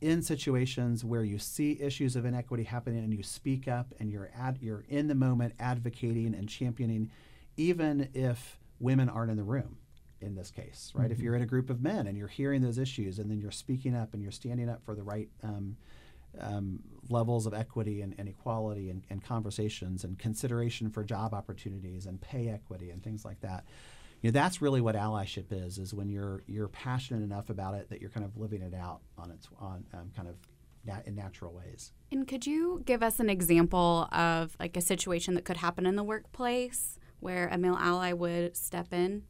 in 0.00 0.20
situations 0.20 1.04
where 1.04 1.24
you 1.24 1.38
see 1.38 1.80
issues 1.80 2.14
of 2.14 2.24
inequity 2.24 2.62
happening 2.62 3.02
and 3.02 3.14
you 3.14 3.22
speak 3.22 3.66
up 3.66 3.94
and 3.98 4.10
you're 4.10 4.30
ad, 4.36 4.58
you're 4.60 4.84
in 4.88 5.08
the 5.08 5.14
moment 5.14 5.54
advocating 5.58 6.34
and 6.34 6.48
championing 6.48 7.10
even 7.56 8.08
if 8.14 8.58
women 8.80 9.08
aren't 9.08 9.30
in 9.30 9.36
the 9.36 9.44
room 9.44 9.78
in 10.20 10.34
this 10.34 10.50
case, 10.50 10.92
right? 10.94 11.04
Mm-hmm. 11.04 11.12
If 11.12 11.20
you're 11.20 11.34
in 11.34 11.42
a 11.42 11.46
group 11.46 11.70
of 11.70 11.82
men 11.82 12.06
and 12.06 12.16
you're 12.16 12.28
hearing 12.28 12.62
those 12.62 12.78
issues 12.78 13.18
and 13.18 13.30
then 13.30 13.38
you're 13.38 13.50
speaking 13.50 13.94
up 13.94 14.14
and 14.14 14.22
you're 14.22 14.32
standing 14.32 14.68
up 14.68 14.82
for 14.84 14.94
the 14.94 15.02
right 15.02 15.28
um, 15.42 15.76
um, 16.40 16.80
levels 17.08 17.46
of 17.46 17.54
equity 17.54 18.00
and, 18.00 18.14
and 18.18 18.28
equality 18.28 18.90
and, 18.90 19.02
and, 19.10 19.22
conversations 19.22 20.02
and 20.02 20.18
consideration 20.18 20.90
for 20.90 21.04
job 21.04 21.32
opportunities 21.32 22.06
and 22.06 22.20
pay 22.20 22.48
equity 22.48 22.90
and 22.90 23.04
things 23.04 23.24
like 23.24 23.40
that. 23.40 23.64
You 24.22 24.30
know, 24.30 24.32
that's 24.32 24.62
really 24.62 24.80
what 24.80 24.96
allyship 24.96 25.46
is, 25.50 25.78
is 25.78 25.92
when 25.92 26.08
you're 26.08 26.42
you're 26.46 26.68
passionate 26.68 27.22
enough 27.22 27.50
about 27.50 27.74
it 27.74 27.90
that 27.90 28.00
you're 28.00 28.10
kind 28.10 28.24
of 28.24 28.36
living 28.38 28.62
it 28.62 28.74
out 28.74 29.00
on 29.18 29.30
its 29.30 29.48
on 29.60 29.84
um, 29.92 30.10
kind 30.16 30.28
of 30.28 30.36
nat- 30.86 31.06
in 31.06 31.14
natural 31.14 31.52
ways. 31.52 31.92
And 32.10 32.26
could 32.26 32.46
you 32.46 32.82
give 32.86 33.02
us 33.02 33.20
an 33.20 33.28
example 33.28 34.08
of 34.12 34.56
like 34.58 34.76
a 34.76 34.80
situation 34.80 35.34
that 35.34 35.44
could 35.44 35.58
happen 35.58 35.84
in 35.84 35.96
the 35.96 36.02
workplace 36.02 36.98
where 37.24 37.48
a 37.48 37.58
male 37.58 37.76
ally 37.76 38.12
would 38.12 38.56
step 38.56 38.92
in? 38.92 39.24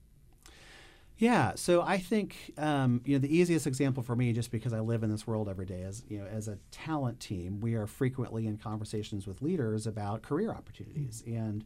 Yeah, 1.16 1.52
so 1.54 1.80
I 1.80 1.98
think 1.98 2.52
um, 2.58 3.00
you 3.04 3.14
know 3.14 3.20
the 3.20 3.34
easiest 3.34 3.66
example 3.66 4.02
for 4.02 4.16
me, 4.16 4.32
just 4.32 4.50
because 4.50 4.72
I 4.72 4.80
live 4.80 5.04
in 5.04 5.10
this 5.10 5.26
world 5.26 5.48
every 5.48 5.64
day, 5.64 5.82
is 5.82 6.04
you 6.08 6.18
know 6.18 6.26
as 6.26 6.48
a 6.48 6.58
talent 6.72 7.20
team, 7.20 7.60
we 7.60 7.74
are 7.74 7.86
frequently 7.86 8.48
in 8.48 8.58
conversations 8.58 9.26
with 9.26 9.40
leaders 9.40 9.86
about 9.86 10.22
career 10.22 10.50
opportunities 10.50 11.22
mm-hmm. 11.26 11.38
and 11.38 11.64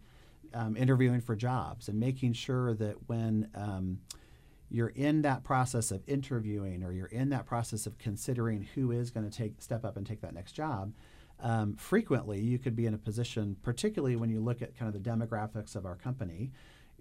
um, 0.53 0.77
interviewing 0.77 1.21
for 1.21 1.35
jobs 1.35 1.89
and 1.89 1.99
making 1.99 2.35
sure 2.35 2.75
that 2.75 2.97
when 3.09 3.49
um, 3.55 4.01
you're 4.71 4.89
in 4.89 5.23
that 5.23 5.45
process 5.45 5.91
of 5.91 6.03
interviewing 6.07 6.83
or 6.83 6.93
you're 6.93 7.07
in 7.07 7.31
that 7.31 7.47
process 7.47 7.87
of 7.87 7.97
considering 7.99 8.69
who 8.75 8.93
is 8.93 9.11
going 9.11 9.29
to 9.29 9.37
take 9.37 9.61
step 9.63 9.85
up 9.85 9.97
and 9.97 10.07
take 10.07 10.21
that 10.21 10.35
next 10.35 10.53
job, 10.53 10.93
um, 11.41 11.75
frequently 11.77 12.41
you 12.41 12.59
could 12.59 12.75
be 12.75 12.87
in 12.87 12.95
a 12.95 12.99
position, 12.99 13.57
particularly 13.63 14.17
when 14.17 14.31
you 14.31 14.41
look 14.41 14.63
at 14.63 14.77
kind 14.77 14.95
of 14.95 15.03
the 15.03 15.11
demographics 15.11 15.77
of 15.77 15.87
our 15.87 15.95
company, 15.95 16.51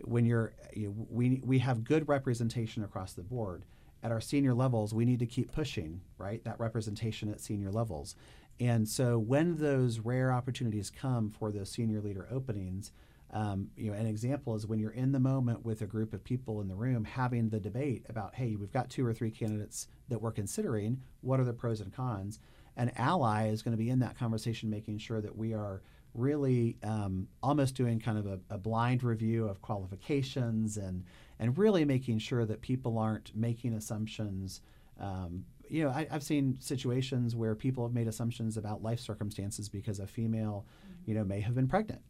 when 0.02 0.26
you're 0.26 0.54
you 0.74 0.88
know, 0.88 1.08
we 1.10 1.42
we 1.44 1.60
have 1.60 1.84
good 1.84 2.08
representation 2.08 2.84
across 2.84 3.14
the 3.14 3.24
board. 3.24 3.64
At 4.04 4.12
our 4.12 4.22
senior 4.22 4.54
levels, 4.54 4.94
we 4.94 5.06
need 5.06 5.20
to 5.20 5.26
keep 5.26 5.52
pushing 5.52 6.02
right 6.20 6.44
that 6.44 6.60
representation 6.60 7.30
at 7.30 7.42
senior 7.42 7.72
levels, 7.72 8.16
and 8.60 8.88
so 8.88 9.18
when 9.18 9.58
those 9.58 10.00
rare 10.00 10.32
opportunities 10.32 10.92
come 10.92 11.30
for 11.30 11.52
those 11.52 11.70
senior 11.70 12.02
leader 12.02 12.28
openings. 12.32 12.92
Um, 13.30 13.72
you 13.76 13.92
know, 13.92 13.98
an 13.98 14.06
example 14.06 14.56
is 14.56 14.66
when 14.66 14.80
you're 14.80 14.92
in 14.92 15.12
the 15.12 15.20
moment 15.20 15.66
with 15.66 15.82
a 15.82 15.86
group 15.86 16.14
of 16.14 16.24
people 16.24 16.62
in 16.62 16.70
the 16.70 16.76
room 16.76 17.04
having 17.04 17.50
the 17.50 17.60
debate 17.60 18.06
about, 18.08 18.36
hey, 18.36 18.56
we've 18.56 18.72
got 18.72 18.90
two 18.90 19.06
or 19.06 19.14
three 19.14 19.32
candidates 19.32 19.90
that 20.08 20.22
we're 20.22 20.32
considering. 20.32 21.02
What 21.20 21.42
are 21.42 21.44
the 21.44 21.52
pros 21.52 21.82
and 21.82 21.94
cons? 21.94 22.40
An 22.78 22.92
ally 22.96 23.50
is 23.50 23.62
going 23.62 23.74
to 23.74 23.78
be 23.78 23.90
in 23.90 24.00
that 24.00 24.18
conversation, 24.18 24.70
making 24.70 25.00
sure 25.00 25.20
that 25.20 25.36
we 25.36 25.54
are 25.54 25.82
really 26.14 26.78
um, 26.84 27.28
almost 27.44 27.76
doing 27.76 28.00
kind 28.00 28.18
of 28.18 28.26
a, 28.26 28.40
a, 28.50 28.58
blind 28.58 29.04
review 29.04 29.48
of 29.48 29.62
qualifications 29.62 30.78
and 30.78 31.04
and 31.40 31.58
really 31.58 31.86
making 31.86 32.18
sure 32.18 32.46
that 32.46 32.62
people 32.62 32.98
aren't 32.98 33.36
making 33.36 33.74
assumptions. 33.74 34.62
Um, 35.00 35.46
you 35.70 35.84
know, 35.84 35.90
I, 35.90 36.08
have 36.10 36.24
seen 36.24 36.58
situations 36.60 37.36
where 37.36 37.54
people 37.54 37.84
have 37.86 37.94
made 37.94 38.08
assumptions 38.08 38.58
about 38.58 38.82
life 38.82 39.00
circumstances 39.00 39.70
because 39.70 40.00
a 40.00 40.08
female, 40.08 40.66
mm-hmm. 40.66 41.12
you 41.12 41.16
know, 41.16 41.24
may 41.24 41.42
have 41.42 41.54
been 41.54 41.68
pregnant 41.68 42.02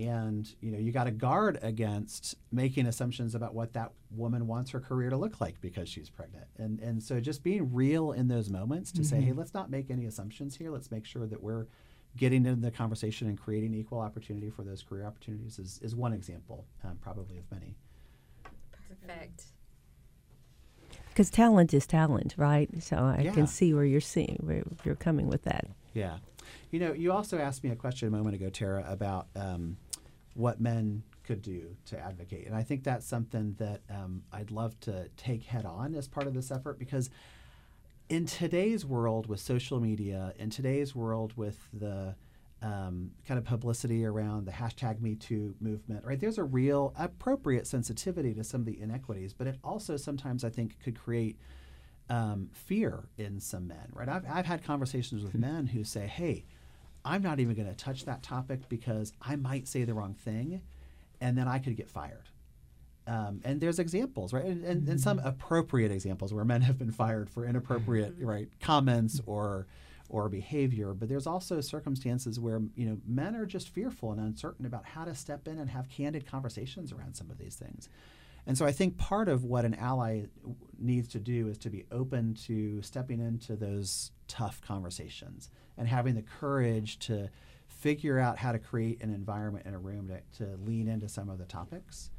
and 0.00 0.54
you 0.60 0.70
know 0.70 0.78
you 0.78 0.92
got 0.92 1.04
to 1.04 1.10
guard 1.10 1.58
against 1.62 2.36
making 2.50 2.86
assumptions 2.86 3.34
about 3.34 3.54
what 3.54 3.72
that 3.74 3.92
woman 4.10 4.46
wants 4.46 4.70
her 4.70 4.80
career 4.80 5.10
to 5.10 5.16
look 5.16 5.40
like 5.40 5.60
because 5.60 5.88
she's 5.88 6.08
pregnant. 6.08 6.46
And 6.58 6.80
and 6.80 7.02
so 7.02 7.20
just 7.20 7.42
being 7.42 7.72
real 7.72 8.12
in 8.12 8.28
those 8.28 8.48
moments 8.48 8.92
to 8.92 9.00
mm-hmm. 9.00 9.16
say 9.16 9.20
hey 9.20 9.32
let's 9.32 9.54
not 9.54 9.70
make 9.70 9.90
any 9.90 10.06
assumptions 10.06 10.56
here. 10.56 10.70
Let's 10.70 10.90
make 10.90 11.04
sure 11.04 11.26
that 11.26 11.42
we're 11.42 11.66
getting 12.16 12.44
into 12.46 12.60
the 12.60 12.70
conversation 12.70 13.28
and 13.28 13.40
creating 13.40 13.74
equal 13.74 14.00
opportunity 14.00 14.50
for 14.50 14.62
those 14.64 14.82
career 14.82 15.06
opportunities 15.06 15.60
is, 15.60 15.78
is 15.80 15.94
one 15.94 16.12
example 16.12 16.66
um, 16.82 16.98
probably 17.00 17.38
of 17.38 17.44
many. 17.52 17.76
Perfect. 18.88 19.44
Because 21.08 21.30
talent 21.30 21.72
is 21.72 21.86
talent 21.86 22.34
right? 22.36 22.68
So 22.82 22.96
i 22.96 23.22
yeah. 23.22 23.32
can 23.32 23.46
see 23.46 23.74
where 23.74 23.84
you're 23.84 24.00
seeing 24.00 24.38
where 24.42 24.62
you're 24.84 24.96
coming 24.96 25.28
with 25.28 25.44
that. 25.44 25.66
Yeah. 25.94 26.18
You 26.70 26.80
know, 26.80 26.92
you 26.92 27.12
also 27.12 27.38
asked 27.38 27.64
me 27.64 27.70
a 27.70 27.76
question 27.76 28.08
a 28.08 28.10
moment 28.10 28.34
ago, 28.34 28.48
Tara, 28.48 28.84
about 28.88 29.28
um, 29.36 29.76
what 30.34 30.60
men 30.60 31.02
could 31.24 31.42
do 31.42 31.76
to 31.86 31.98
advocate. 31.98 32.46
And 32.46 32.54
I 32.54 32.62
think 32.62 32.84
that's 32.84 33.06
something 33.06 33.54
that 33.58 33.80
um, 33.90 34.22
I'd 34.32 34.50
love 34.50 34.78
to 34.80 35.08
take 35.16 35.44
head 35.44 35.64
on 35.64 35.94
as 35.94 36.08
part 36.08 36.26
of 36.26 36.34
this 36.34 36.50
effort 36.50 36.78
because 36.78 37.10
in 38.08 38.26
today's 38.26 38.84
world 38.84 39.26
with 39.26 39.40
social 39.40 39.80
media, 39.80 40.32
in 40.36 40.50
today's 40.50 40.94
world 40.94 41.32
with 41.36 41.68
the 41.72 42.16
um, 42.62 43.12
kind 43.26 43.38
of 43.38 43.44
publicity 43.44 44.04
around 44.04 44.46
the 44.46 44.52
hashtag 44.52 45.00
Me 45.00 45.14
Too 45.14 45.54
movement, 45.60 46.04
right? 46.04 46.20
There's 46.20 46.38
a 46.38 46.44
real 46.44 46.92
appropriate 46.98 47.66
sensitivity 47.66 48.34
to 48.34 48.44
some 48.44 48.60
of 48.60 48.66
the 48.66 48.80
inequities, 48.80 49.32
but 49.32 49.46
it 49.46 49.58
also 49.64 49.96
sometimes 49.96 50.44
I 50.44 50.50
think 50.50 50.78
could 50.82 50.98
create 50.98 51.38
um, 52.10 52.50
fear 52.52 53.04
in 53.16 53.40
some 53.40 53.68
men, 53.68 53.88
right? 53.92 54.08
I've, 54.08 54.24
I've 54.28 54.46
had 54.46 54.64
conversations 54.64 55.22
with 55.22 55.34
men 55.34 55.68
who 55.68 55.84
say, 55.84 56.06
hey, 56.06 56.44
I'm 57.04 57.22
not 57.22 57.40
even 57.40 57.54
going 57.54 57.68
to 57.68 57.74
touch 57.74 58.04
that 58.04 58.22
topic 58.22 58.68
because 58.68 59.12
I 59.22 59.36
might 59.36 59.68
say 59.68 59.84
the 59.84 59.94
wrong 59.94 60.14
thing 60.14 60.62
and 61.20 61.36
then 61.36 61.48
I 61.48 61.58
could 61.58 61.76
get 61.76 61.88
fired. 61.88 62.28
Um, 63.06 63.40
and 63.44 63.60
there's 63.60 63.78
examples, 63.78 64.32
right? 64.32 64.44
And, 64.44 64.64
and, 64.64 64.88
and, 64.88 65.00
some 65.00 65.18
appropriate 65.20 65.90
examples 65.90 66.32
where 66.32 66.44
men 66.44 66.60
have 66.62 66.78
been 66.78 66.92
fired 66.92 67.30
for 67.30 67.44
inappropriate, 67.44 68.14
right, 68.20 68.48
comments 68.60 69.20
or 69.26 69.66
or 70.08 70.28
behavior. 70.28 70.92
But 70.92 71.08
there's 71.08 71.26
also 71.26 71.60
circumstances 71.60 72.38
where 72.38 72.60
you 72.76 72.86
know 72.86 72.98
men 73.06 73.34
are 73.34 73.46
just 73.46 73.70
fearful 73.70 74.12
and 74.12 74.20
uncertain 74.20 74.66
about 74.66 74.84
how 74.84 75.04
to 75.04 75.14
step 75.14 75.48
in 75.48 75.58
and 75.58 75.70
have 75.70 75.88
candid 75.88 76.26
conversations 76.26 76.92
around 76.92 77.14
some 77.14 77.30
of 77.30 77.38
these 77.38 77.56
things. 77.56 77.88
And 78.46 78.56
so 78.56 78.66
I 78.66 78.72
think 78.72 78.96
part 78.96 79.28
of 79.28 79.44
what 79.44 79.64
an 79.64 79.74
ally 79.74 80.24
needs 80.78 81.08
to 81.08 81.18
do 81.18 81.48
is 81.48 81.58
to 81.58 81.70
be 81.70 81.86
open 81.90 82.34
to 82.46 82.80
stepping 82.82 83.20
into 83.20 83.56
those 83.56 84.12
tough 84.28 84.60
conversations 84.60 85.50
and 85.80 85.88
having 85.88 86.14
the 86.14 86.22
courage 86.22 86.98
to 87.00 87.30
figure 87.66 88.18
out 88.18 88.36
how 88.36 88.52
to 88.52 88.58
create 88.58 89.02
an 89.02 89.12
environment 89.14 89.64
in 89.66 89.72
a 89.72 89.78
room 89.78 90.08
to, 90.08 90.44
to 90.44 90.56
lean 90.62 90.86
into 90.86 91.08
some 91.08 91.30
of 91.30 91.38
the 91.38 91.46
topics 91.46 92.10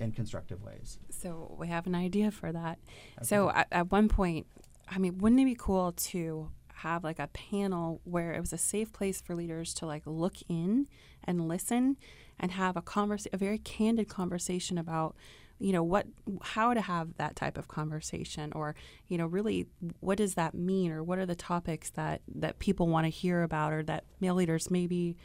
in 0.00 0.10
constructive 0.10 0.62
ways. 0.62 0.98
So 1.10 1.54
we 1.58 1.68
have 1.68 1.86
an 1.86 1.94
idea 1.94 2.30
for 2.30 2.50
that. 2.50 2.78
Okay. 3.18 3.26
So 3.26 3.50
at, 3.50 3.68
at 3.70 3.92
one 3.92 4.08
point, 4.08 4.46
I 4.88 4.98
mean, 4.98 5.18
wouldn't 5.18 5.40
it 5.40 5.44
be 5.44 5.54
cool 5.54 5.92
to 5.92 6.50
have 6.76 7.04
like 7.04 7.18
a 7.18 7.26
panel 7.28 8.00
where 8.04 8.32
it 8.32 8.40
was 8.40 8.54
a 8.54 8.58
safe 8.58 8.90
place 8.90 9.20
for 9.20 9.34
leaders 9.34 9.74
to 9.74 9.86
like 9.86 10.02
look 10.06 10.36
in 10.48 10.86
and 11.22 11.46
listen 11.46 11.98
and 12.38 12.52
have 12.52 12.74
a 12.74 12.80
converse 12.80 13.26
a 13.34 13.36
very 13.36 13.58
candid 13.58 14.08
conversation 14.08 14.78
about 14.78 15.14
you 15.60 15.72
know 15.72 15.82
what 15.82 16.06
how 16.42 16.74
to 16.74 16.80
have 16.80 17.16
that 17.18 17.36
type 17.36 17.56
of 17.58 17.68
conversation 17.68 18.50
or 18.54 18.74
you 19.08 19.18
know 19.18 19.26
really 19.26 19.66
what 20.00 20.18
does 20.18 20.34
that 20.34 20.54
mean 20.54 20.90
or 20.90 21.02
what 21.04 21.18
are 21.18 21.26
the 21.26 21.34
topics 21.34 21.90
that 21.90 22.22
that 22.34 22.58
people 22.58 22.88
want 22.88 23.04
to 23.04 23.10
hear 23.10 23.42
about 23.42 23.72
or 23.72 23.82
that 23.82 24.04
male 24.20 24.34
leaders 24.34 24.70
maybe 24.70 25.16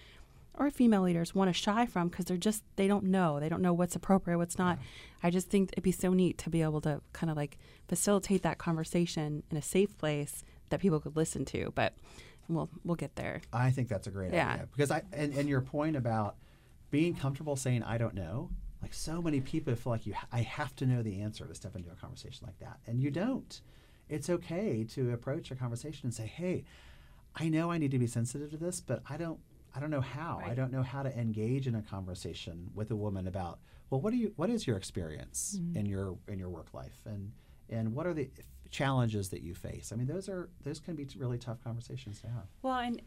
or 0.57 0.69
female 0.69 1.01
leaders 1.01 1.33
want 1.33 1.49
to 1.49 1.53
shy 1.53 1.85
from 1.85 2.09
because 2.09 2.25
they're 2.25 2.37
just 2.37 2.63
they 2.75 2.87
don't 2.87 3.05
know 3.05 3.39
they 3.39 3.49
don't 3.49 3.61
know 3.61 3.73
what's 3.73 3.95
appropriate 3.95 4.37
what's 4.37 4.57
not 4.57 4.77
yeah. 4.77 5.27
i 5.27 5.29
just 5.29 5.49
think 5.49 5.69
it'd 5.73 5.83
be 5.83 5.91
so 5.91 6.11
neat 6.11 6.37
to 6.37 6.49
be 6.49 6.61
able 6.61 6.81
to 6.81 7.01
kind 7.13 7.31
of 7.31 7.37
like 7.37 7.57
facilitate 7.87 8.43
that 8.43 8.57
conversation 8.57 9.41
in 9.49 9.57
a 9.57 9.61
safe 9.61 9.97
place 9.97 10.43
that 10.69 10.79
people 10.79 10.99
could 10.99 11.15
listen 11.15 11.45
to 11.45 11.71
but 11.75 11.93
we'll 12.49 12.69
we'll 12.83 12.95
get 12.95 13.15
there 13.15 13.41
i 13.53 13.71
think 13.71 13.87
that's 13.87 14.07
a 14.07 14.11
great 14.11 14.33
yeah. 14.33 14.53
idea 14.53 14.67
because 14.71 14.91
i 14.91 15.01
and, 15.13 15.33
and 15.33 15.47
your 15.47 15.61
point 15.61 15.95
about 15.95 16.35
being 16.91 17.15
comfortable 17.15 17.55
saying 17.55 17.81
i 17.83 17.97
don't 17.97 18.13
know 18.13 18.49
like 18.85 18.93
so 18.93 19.21
many 19.21 19.41
people 19.41 19.73
feel 19.75 19.91
like 19.91 20.05
you 20.05 20.13
i 20.31 20.41
have 20.41 20.75
to 20.75 20.85
know 20.85 21.01
the 21.01 21.21
answer 21.21 21.45
to 21.45 21.55
step 21.55 21.75
into 21.75 21.89
a 21.91 21.95
conversation 21.95 22.45
like 22.45 22.59
that 22.59 22.77
and 22.85 23.01
you 23.01 23.09
don't 23.09 23.61
it's 24.09 24.29
okay 24.29 24.83
to 24.83 25.11
approach 25.11 25.49
a 25.49 25.55
conversation 25.55 26.01
and 26.05 26.13
say 26.13 26.27
hey 26.27 26.63
i 27.35 27.49
know 27.49 27.71
i 27.71 27.77
need 27.79 27.91
to 27.91 27.99
be 27.99 28.07
sensitive 28.07 28.51
to 28.51 28.57
this 28.57 28.79
but 28.79 29.01
i 29.09 29.17
don't 29.17 29.39
I 29.75 29.81
don't 29.81 29.89
know 29.89 30.01
how. 30.01 30.39
Right. 30.39 30.51
I 30.51 30.55
don't 30.55 30.71
know 30.71 30.83
how 30.83 31.03
to 31.03 31.13
engage 31.19 31.67
in 31.67 31.75
a 31.75 31.81
conversation 31.81 32.71
with 32.73 32.91
a 32.91 32.95
woman 32.95 33.27
about 33.27 33.59
well, 33.89 34.01
what 34.01 34.11
do 34.11 34.17
you 34.17 34.33
what 34.35 34.49
is 34.49 34.65
your 34.65 34.77
experience 34.77 35.59
mm-hmm. 35.59 35.77
in 35.77 35.85
your 35.85 36.17
in 36.27 36.39
your 36.39 36.49
work 36.49 36.73
life 36.73 37.01
and 37.05 37.31
and 37.69 37.93
what 37.93 38.07
are 38.07 38.13
the 38.13 38.29
challenges 38.71 39.29
that 39.29 39.41
you 39.41 39.53
face? 39.53 39.91
I 39.91 39.95
mean, 39.95 40.07
those 40.07 40.29
are 40.29 40.49
those 40.63 40.79
can 40.79 40.95
be 40.95 41.07
really 41.17 41.37
tough 41.37 41.63
conversations 41.63 42.21
to 42.21 42.27
have. 42.27 42.45
Well, 42.61 42.79
and 42.79 43.01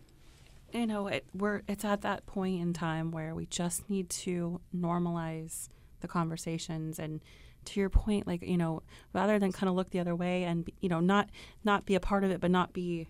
you 0.72 0.86
know, 0.86 1.06
it, 1.08 1.26
we're 1.34 1.62
it's 1.68 1.84
at 1.84 2.02
that 2.02 2.26
point 2.26 2.60
in 2.60 2.72
time 2.72 3.10
where 3.10 3.34
we 3.34 3.46
just 3.46 3.88
need 3.88 4.10
to 4.10 4.60
normalize 4.74 5.68
the 6.00 6.08
conversations. 6.08 6.98
And 6.98 7.20
to 7.64 7.80
your 7.80 7.90
point 7.90 8.26
like 8.26 8.40
you 8.40 8.56
know 8.56 8.82
rather 9.12 9.38
than 9.38 9.52
kind 9.52 9.68
of 9.68 9.74
look 9.74 9.90
the 9.90 10.00
other 10.00 10.16
way 10.16 10.44
and 10.44 10.70
you 10.80 10.88
know 10.88 11.00
not 11.00 11.28
not 11.64 11.84
be 11.84 11.96
a 11.96 12.00
part 12.00 12.24
of 12.24 12.30
it 12.30 12.40
but 12.40 12.50
not 12.50 12.72
be 12.72 13.08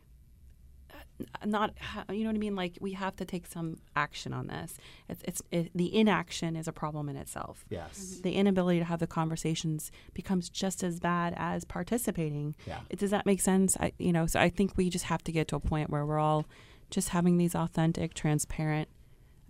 not 1.45 1.75
you 2.11 2.23
know 2.23 2.31
what 2.31 2.37
I 2.37 2.39
mean? 2.39 2.55
Like 2.55 2.79
we 2.81 2.93
have 2.93 3.17
to 3.17 3.25
take 3.25 3.47
some 3.47 3.79
action 3.97 4.33
on 4.33 4.47
this. 4.47 4.77
It's, 5.09 5.23
it's 5.25 5.43
it, 5.51 5.71
the 5.75 5.95
inaction 5.95 6.57
is 6.57 6.69
a 6.69 6.73
problem 6.73 7.09
in 7.09 7.17
itself. 7.17 7.65
Yes. 7.69 7.99
Mm-hmm. 7.99 8.23
the 8.23 8.33
inability 8.35 8.79
to 8.79 8.85
have 8.85 9.01
the 9.01 9.07
conversations 9.07 9.91
becomes 10.15 10.49
just 10.49 10.83
as 10.83 11.01
bad 11.01 11.35
as 11.37 11.65
participating. 11.65 12.55
Yeah. 12.67 12.81
Does 12.97 13.11
that 13.11 13.27
make 13.27 13.41
sense? 13.41 13.77
I 13.79 13.93
you 13.99 14.13
know 14.13 14.27
so 14.27 14.41
I 14.41 14.49
think 14.49 14.77
we 14.77 14.91
just 14.91 15.07
have 15.07 15.23
to 15.25 15.33
get 15.33 15.49
to 15.49 15.57
a 15.57 15.61
point 15.61 15.91
where 15.91 16.07
we're 16.07 16.19
all 16.19 16.47
just 16.91 17.11
having 17.11 17.39
these 17.39 17.55
authentic 17.55 18.15
transparent 18.15 18.89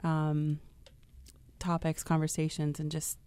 um, 0.05 0.61
topics 1.59 2.03
conversations 2.03 2.79
and 2.79 2.91
just 2.91 3.19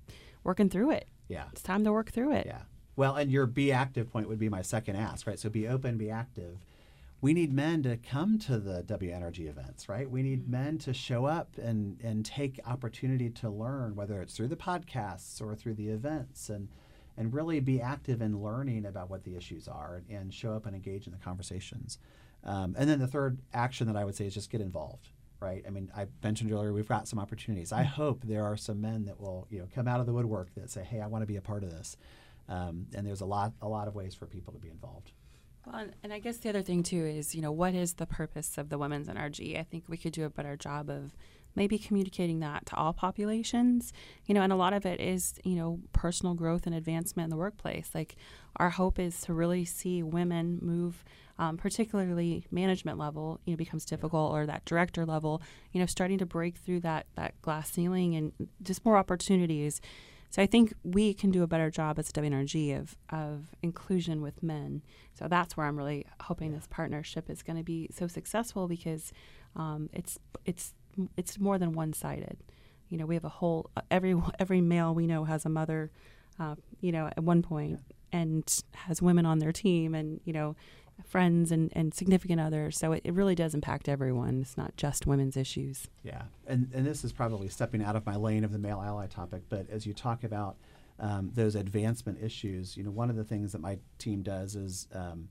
working 0.44 0.70
through 0.70 0.92
it 0.92 1.08
yeah 1.28 1.46
it's 1.52 1.62
time 1.62 1.84
to 1.84 1.92
work 1.92 2.12
through 2.12 2.34
it 2.34 2.46
yeah 2.46 2.62
well 2.96 3.16
and 3.16 3.32
your 3.32 3.46
be 3.46 3.72
active 3.72 4.12
point 4.12 4.28
would 4.28 4.40
be 4.40 4.50
my 4.50 4.62
second 4.62 4.96
ask 4.96 5.28
right 5.28 5.40
so 5.40 5.50
be 5.50 5.68
open 5.68 5.98
be 5.98 6.10
active 6.10 6.58
we 7.22 7.34
need 7.34 7.54
men 7.54 7.84
to 7.84 7.98
come 7.98 8.40
to 8.40 8.58
the 8.58 8.82
WNRG 8.82 9.48
events, 9.48 9.88
right? 9.88 10.10
We 10.10 10.24
need 10.24 10.42
mm-hmm. 10.42 10.52
men 10.52 10.78
to 10.80 10.94
show 10.94 11.26
up 11.26 11.56
and, 11.58 12.00
and 12.04 12.26
take 12.26 12.60
opportunity 12.66 13.30
to 13.30 13.50
learn, 13.50 13.96
whether 13.96 14.22
it's 14.22 14.36
through 14.36 14.48
the 14.48 14.56
podcasts 14.56 15.40
or 15.40 15.56
through 15.56 15.76
the 15.76 15.90
events, 15.90 16.50
and, 16.50 16.68
and 17.16 17.32
really 17.32 17.60
be 17.60 17.80
active 17.80 18.22
in 18.22 18.42
learning 18.42 18.88
about 18.88 19.10
what 19.12 19.24
the 19.24 19.36
issues 19.36 19.68
are 19.68 19.96
and, 19.96 20.20
and 20.20 20.34
show 20.34 20.54
up 20.54 20.66
and 20.66 20.76
engage 20.76 21.06
in 21.06 21.14
the 21.14 21.20
conversations. 21.20 22.00
Um, 22.44 22.76
and 22.78 22.90
then 22.90 23.00
the 23.00 23.08
third 23.08 23.40
action 23.54 23.88
that 23.88 23.96
I 23.96 24.04
would 24.04 24.16
say 24.16 24.26
is 24.26 24.34
just 24.34 24.50
get 24.50 24.62
involved, 24.62 25.10
right? 25.40 25.64
I 25.66 25.70
mean, 25.70 25.92
I 25.96 26.08
mentioned 26.24 26.52
earlier 26.52 26.74
we've 26.74 26.88
got 26.88 27.08
some 27.08 27.20
opportunities. 27.20 27.72
I 27.72 27.84
mm-hmm. 27.84 27.94
hope 27.94 28.24
there 28.24 28.46
are 28.46 28.58
some 28.58 28.82
men 28.82 29.06
that 29.06 29.20
will, 29.20 29.48
you 29.50 29.60
know, 29.60 29.68
come 29.74 29.88
out 29.88 30.00
of 30.00 30.06
the 30.06 30.14
woodwork 30.14 30.54
that 30.56 30.72
say, 30.72 30.84
"Hey, 30.84 31.02
I 31.02 31.08
want 31.08 31.22
to 31.22 31.28
be 31.28 31.36
a 31.36 31.42
part 31.42 31.64
of 31.64 31.72
this." 31.72 31.98
Um, 32.50 32.88
and 32.96 33.06
there's 33.06 33.22
a 33.22 33.26
lot, 33.26 33.54
a 33.62 33.68
lot 33.68 33.88
of 33.88 33.96
ways 33.96 34.14
for 34.16 34.26
people 34.26 34.54
to 34.54 34.60
be 34.60 34.70
involved. 34.70 35.12
Well, 35.66 35.88
and 36.04 36.12
I 36.12 36.20
guess 36.20 36.38
the 36.38 36.50
other 36.50 36.64
thing 36.64 36.84
too 36.84 37.06
is, 37.06 37.36
you 37.36 37.42
know, 37.42 37.52
what 37.52 37.76
is 37.76 37.94
the 37.94 38.08
purpose 38.08 38.58
of 38.58 38.70
the 38.70 38.78
women's 38.78 39.08
NRG? 39.08 39.60
I 39.60 39.64
think 39.64 39.86
we 39.88 39.98
could 39.98 40.14
do 40.14 40.26
a 40.26 40.30
better 40.30 40.58
job 40.58 40.90
of 40.90 41.16
maybe 41.56 41.78
communicating 41.78 42.40
that 42.40 42.66
to 42.68 42.76
all 42.76 42.94
populations, 42.94 43.94
you 44.26 44.34
know, 44.34 44.42
and 44.42 44.54
a 44.54 44.56
lot 44.56 44.74
of 44.74 44.86
it 44.86 45.00
is, 45.00 45.36
you 45.44 45.56
know, 45.56 45.80
personal 45.94 46.34
growth 46.34 46.66
and 46.66 46.76
advancement 46.76 47.26
in 47.26 47.30
the 47.30 47.38
workplace. 47.38 47.92
Like 47.94 48.16
our 48.58 48.70
hope 48.70 49.00
is 49.00 49.22
to 49.22 49.34
really 49.34 49.66
see 49.66 50.04
women 50.04 50.60
move, 50.62 51.04
um, 51.40 51.58
particularly 51.58 52.46
management 52.52 52.98
level, 52.98 53.40
you 53.46 53.54
know, 53.54 53.58
becomes 53.58 53.86
difficult 53.86 54.34
or 54.34 54.46
that 54.46 54.66
director 54.66 55.06
level, 55.06 55.42
you 55.72 55.80
know, 55.80 55.86
starting 55.86 56.18
to 56.20 56.26
break 56.26 56.58
through 56.58 56.82
that, 56.82 57.06
that 57.16 57.42
glass 57.42 57.72
ceiling 57.72 58.16
and 58.16 58.32
just 58.62 58.86
more 58.86 58.98
opportunities 58.98 59.82
so 60.32 60.42
I 60.42 60.46
think 60.46 60.74
we 60.84 61.14
can 61.14 61.30
do 61.30 61.44
a 61.44 61.48
better 61.48 61.70
job 61.70 62.00
as 62.00 62.10
WNRG 62.14 62.80
of, 62.80 62.96
of 63.10 63.54
inclusion 63.62 64.22
with 64.22 64.42
men. 64.42 64.82
So 65.14 65.28
that's 65.28 65.58
where 65.58 65.68
I'm 65.68 65.76
really 65.76 66.06
hoping 66.22 66.54
this 66.54 66.68
partnership 66.70 67.30
is 67.30 67.44
going 67.44 67.58
to 67.58 67.64
be 67.64 67.90
so 67.94 68.08
successful 68.08 68.70
because 68.70 69.12
um, 69.58 69.90
it's 69.92 70.18
it's 70.46 70.74
it's 71.18 71.40
more 71.40 71.58
than 71.58 71.74
one 71.74 71.94
sided. 71.94 72.38
You 72.90 72.98
know, 72.98 73.06
we 73.06 73.16
have 73.16 73.26
a 73.26 73.30
whole 73.30 73.70
every 73.90 74.16
every 74.40 74.62
male 74.62 74.94
we 74.94 75.08
know 75.08 75.24
has 75.26 75.46
a 75.46 75.50
mother, 75.50 75.92
uh, 76.40 76.56
you 76.80 76.92
know, 76.92 77.08
at 77.08 77.24
one 77.24 77.42
point, 77.42 77.80
and 78.12 78.64
has 78.74 79.02
women 79.02 79.26
on 79.26 79.40
their 79.40 79.52
team, 79.52 79.96
and 79.96 80.20
you 80.26 80.34
know, 80.34 80.56
friends 81.06 81.52
and, 81.52 81.72
and 81.76 81.94
significant 81.94 82.40
others. 82.40 82.78
So 82.78 82.94
it, 82.94 83.02
it 83.04 83.14
really 83.14 83.36
does 83.36 83.54
impact 83.54 83.90
everyone. 83.90 84.42
It's 84.42 84.58
not 84.58 84.76
just 84.78 85.06
women's 85.06 85.38
issues. 85.38 85.88
Yeah. 86.04 86.24
And, 86.48 86.70
and 86.74 86.86
this 86.86 87.04
is 87.04 87.12
probably 87.12 87.48
stepping 87.48 87.84
out 87.84 87.96
of 87.96 88.06
my 88.06 88.16
lane 88.16 88.44
of 88.44 88.52
the 88.52 88.60
male 88.60 88.82
ally 88.82 89.08
topic, 89.08 89.44
but 89.50 89.70
as 89.70 89.86
you 89.86 89.94
talk 89.94 90.24
about 90.24 90.58
um, 91.00 91.32
those 91.34 91.56
advancement 91.56 92.20
issues, 92.22 92.78
you 92.78 92.84
know, 92.84 92.92
one 92.92 93.10
of 93.10 93.16
the 93.16 93.24
things 93.24 93.52
that 93.54 93.62
my 93.62 93.80
team 93.98 94.22
does 94.22 94.56
is 94.56 94.88
um, 94.94 95.30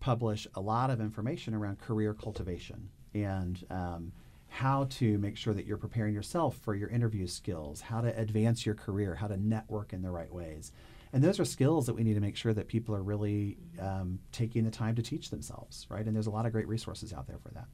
publish 0.00 0.46
a 0.54 0.60
lot 0.60 0.90
of 0.90 1.00
information 1.00 1.54
around 1.54 1.78
career 1.78 2.14
cultivation 2.14 2.90
and 3.14 3.64
um, 3.70 4.12
how 4.48 4.86
to 4.90 5.18
make 5.18 5.36
sure 5.36 5.54
that 5.54 5.66
you're 5.66 5.76
preparing 5.76 6.14
yourself 6.14 6.56
for 6.56 6.74
your 6.74 6.88
interview 6.88 7.26
skills, 7.26 7.80
how 7.80 8.00
to 8.00 8.18
advance 8.18 8.64
your 8.66 8.74
career, 8.74 9.14
how 9.14 9.28
to 9.28 9.36
network 9.36 9.92
in 9.92 10.02
the 10.02 10.10
right 10.10 10.32
ways. 10.32 10.72
And 11.12 11.22
those 11.22 11.40
are 11.40 11.44
skills 11.44 11.86
that 11.86 11.94
we 11.94 12.02
need 12.02 12.14
to 12.14 12.20
make 12.20 12.36
sure 12.36 12.52
that 12.52 12.68
people 12.68 12.94
are 12.94 13.02
really 13.02 13.56
um, 13.80 14.18
taking 14.32 14.64
the 14.64 14.70
time 14.70 14.94
to 14.96 15.02
teach 15.02 15.30
themselves, 15.30 15.86
right? 15.88 16.04
And 16.04 16.14
there's 16.14 16.26
a 16.26 16.30
lot 16.30 16.44
of 16.44 16.52
great 16.52 16.68
resources 16.68 17.12
out 17.12 17.26
there 17.26 17.38
for 17.38 17.50
that. 17.50 17.66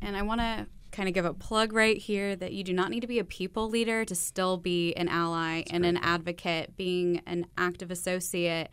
And 0.00 0.16
I 0.16 0.22
want 0.22 0.40
to 0.40 0.66
kind 0.90 1.08
of 1.08 1.14
give 1.14 1.24
a 1.24 1.32
plug 1.32 1.72
right 1.72 1.96
here 1.96 2.36
that 2.36 2.52
you 2.52 2.62
do 2.62 2.72
not 2.72 2.90
need 2.90 3.00
to 3.00 3.06
be 3.06 3.18
a 3.18 3.24
people 3.24 3.70
leader 3.70 4.04
to 4.04 4.14
still 4.14 4.58
be 4.58 4.92
an 4.94 5.08
ally 5.08 5.58
That's 5.58 5.72
and 5.72 5.86
an 5.86 5.96
advocate, 5.96 6.76
being 6.76 7.22
an 7.26 7.46
active 7.56 7.90
associate 7.90 8.68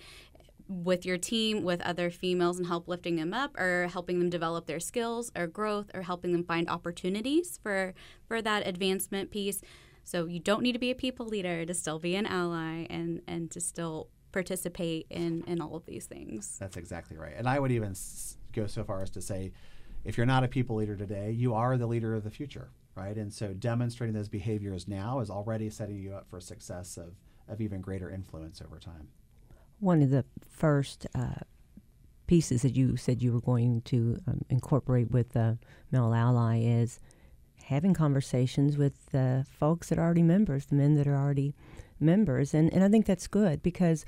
with 0.70 1.06
your 1.06 1.18
team 1.18 1.64
with 1.64 1.82
other 1.82 2.10
females 2.10 2.58
and 2.58 2.68
help 2.68 2.88
lifting 2.88 3.16
them 3.16 3.34
up 3.34 3.60
or 3.60 3.90
helping 3.92 4.20
them 4.20 4.30
develop 4.30 4.68
their 4.68 4.80
skills 4.80 5.32
or 5.36 5.48
growth 5.48 5.90
or 5.94 6.04
helping 6.04 6.32
them 6.32 6.44
find 6.44 6.70
opportunities 6.70 7.60
for 7.62 7.94
for 8.28 8.42
that 8.42 8.66
advancement 8.68 9.32
piece 9.32 9.62
so 10.10 10.26
you 10.26 10.40
don't 10.40 10.64
need 10.64 10.74
to 10.74 10.80
be 10.80 10.90
a 10.90 10.96
people 10.96 11.28
leader 11.28 11.68
to 11.68 11.74
still 11.76 12.00
be 12.00 12.16
an 12.16 12.26
ally 12.26 12.88
and, 12.90 13.22
and 13.28 13.52
to 13.52 13.60
still 13.60 14.10
participate 14.32 15.06
in, 15.12 15.44
in 15.46 15.62
all 15.62 15.76
of 15.76 15.86
these 15.86 16.08
things. 16.08 16.58
That's 16.60 16.78
exactly 16.78 17.16
right. 17.16 17.34
And 17.38 17.48
I 17.48 17.60
would 17.60 17.72
even 17.72 17.94
go 18.52 18.66
so 18.66 18.84
far 18.84 19.04
as 19.04 19.12
to 19.12 19.22
say, 19.22 19.52
if 20.04 20.18
you're 20.18 20.26
not 20.26 20.44
a 20.44 20.48
people 20.48 20.78
leader 20.78 20.96
today, 20.96 21.30
you 21.30 21.54
are 21.54 21.78
the 21.78 21.86
leader 21.86 22.16
of 22.16 22.24
the 22.24 22.32
future, 22.32 22.72
right? 22.96 23.16
And 23.16 23.32
so 23.32 23.54
demonstrating 23.54 24.16
those 24.16 24.30
behaviors 24.30 24.88
now 24.88 25.20
is 25.20 25.30
already 25.30 25.70
setting 25.70 26.00
you 26.00 26.16
up 26.16 26.28
for 26.28 26.40
success 26.40 26.98
of, 26.98 27.14
of 27.48 27.62
even 27.62 27.80
greater 27.80 28.10
influence 28.10 28.64
over 28.66 28.80
time. 28.80 29.10
One 29.80 30.02
of 30.02 30.10
the 30.10 30.26
first 30.50 31.08
uh, 31.16 31.42
pieces 32.28 32.62
that 32.62 32.76
you 32.76 32.96
said 32.96 33.22
you 33.22 33.34
were 33.34 33.42
going 33.42 33.82
to 33.82 34.18
um, 34.28 34.42
incorporate 34.50 35.10
with 35.12 35.30
the 35.30 35.58
Male 35.92 36.14
Ally 36.14 36.60
is 36.62 37.00
having 37.64 37.94
conversations 37.94 38.78
with 38.78 39.08
the 39.08 39.46
folks 39.50 39.90
that 39.90 39.98
are 39.98 40.04
already 40.04 40.24
members, 40.24 40.66
the 40.66 40.76
men 40.76 40.96
that 40.96 41.08
are 41.08 41.16
already 41.16 41.54
members. 42.00 42.54
And, 42.54 42.72
and 42.74 42.84
I 42.84 42.90
think 42.90 43.06
that's 43.06 43.28
good 43.28 43.62
because 43.62 44.06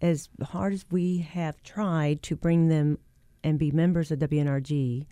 as 0.00 0.28
hard 0.42 0.72
as 0.72 0.84
we 0.90 1.18
have 1.18 1.62
tried 1.62 2.22
to 2.24 2.36
bring 2.36 2.68
them 2.68 2.98
and 3.42 3.58
be 3.58 3.70
members 3.70 4.10
of 4.10 4.18
WNRG, 4.18 5.06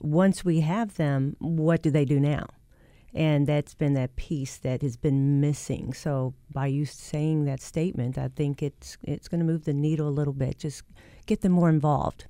once 0.00 0.44
we 0.44 0.60
have 0.60 0.96
them, 0.96 1.36
what 1.38 1.82
do 1.82 1.90
they 1.90 2.04
do 2.04 2.18
now? 2.18 2.46
And 3.14 3.46
that's 3.46 3.74
been 3.74 3.94
that 3.94 4.14
piece 4.16 4.56
that 4.58 4.82
has 4.82 4.96
been 4.96 5.40
missing. 5.40 5.92
So 5.94 6.34
by 6.52 6.66
you 6.68 6.84
saying 6.84 7.44
that 7.46 7.60
statement, 7.60 8.16
I 8.18 8.28
think 8.28 8.62
it's 8.62 8.96
it's 9.02 9.26
going 9.28 9.40
to 9.40 9.44
move 9.46 9.64
the 9.64 9.72
needle 9.74 10.08
a 10.08 10.10
little 10.10 10.32
bit. 10.32 10.58
Just 10.58 10.84
get 11.26 11.40
them 11.40 11.52
more 11.52 11.68
involved. 11.68 12.26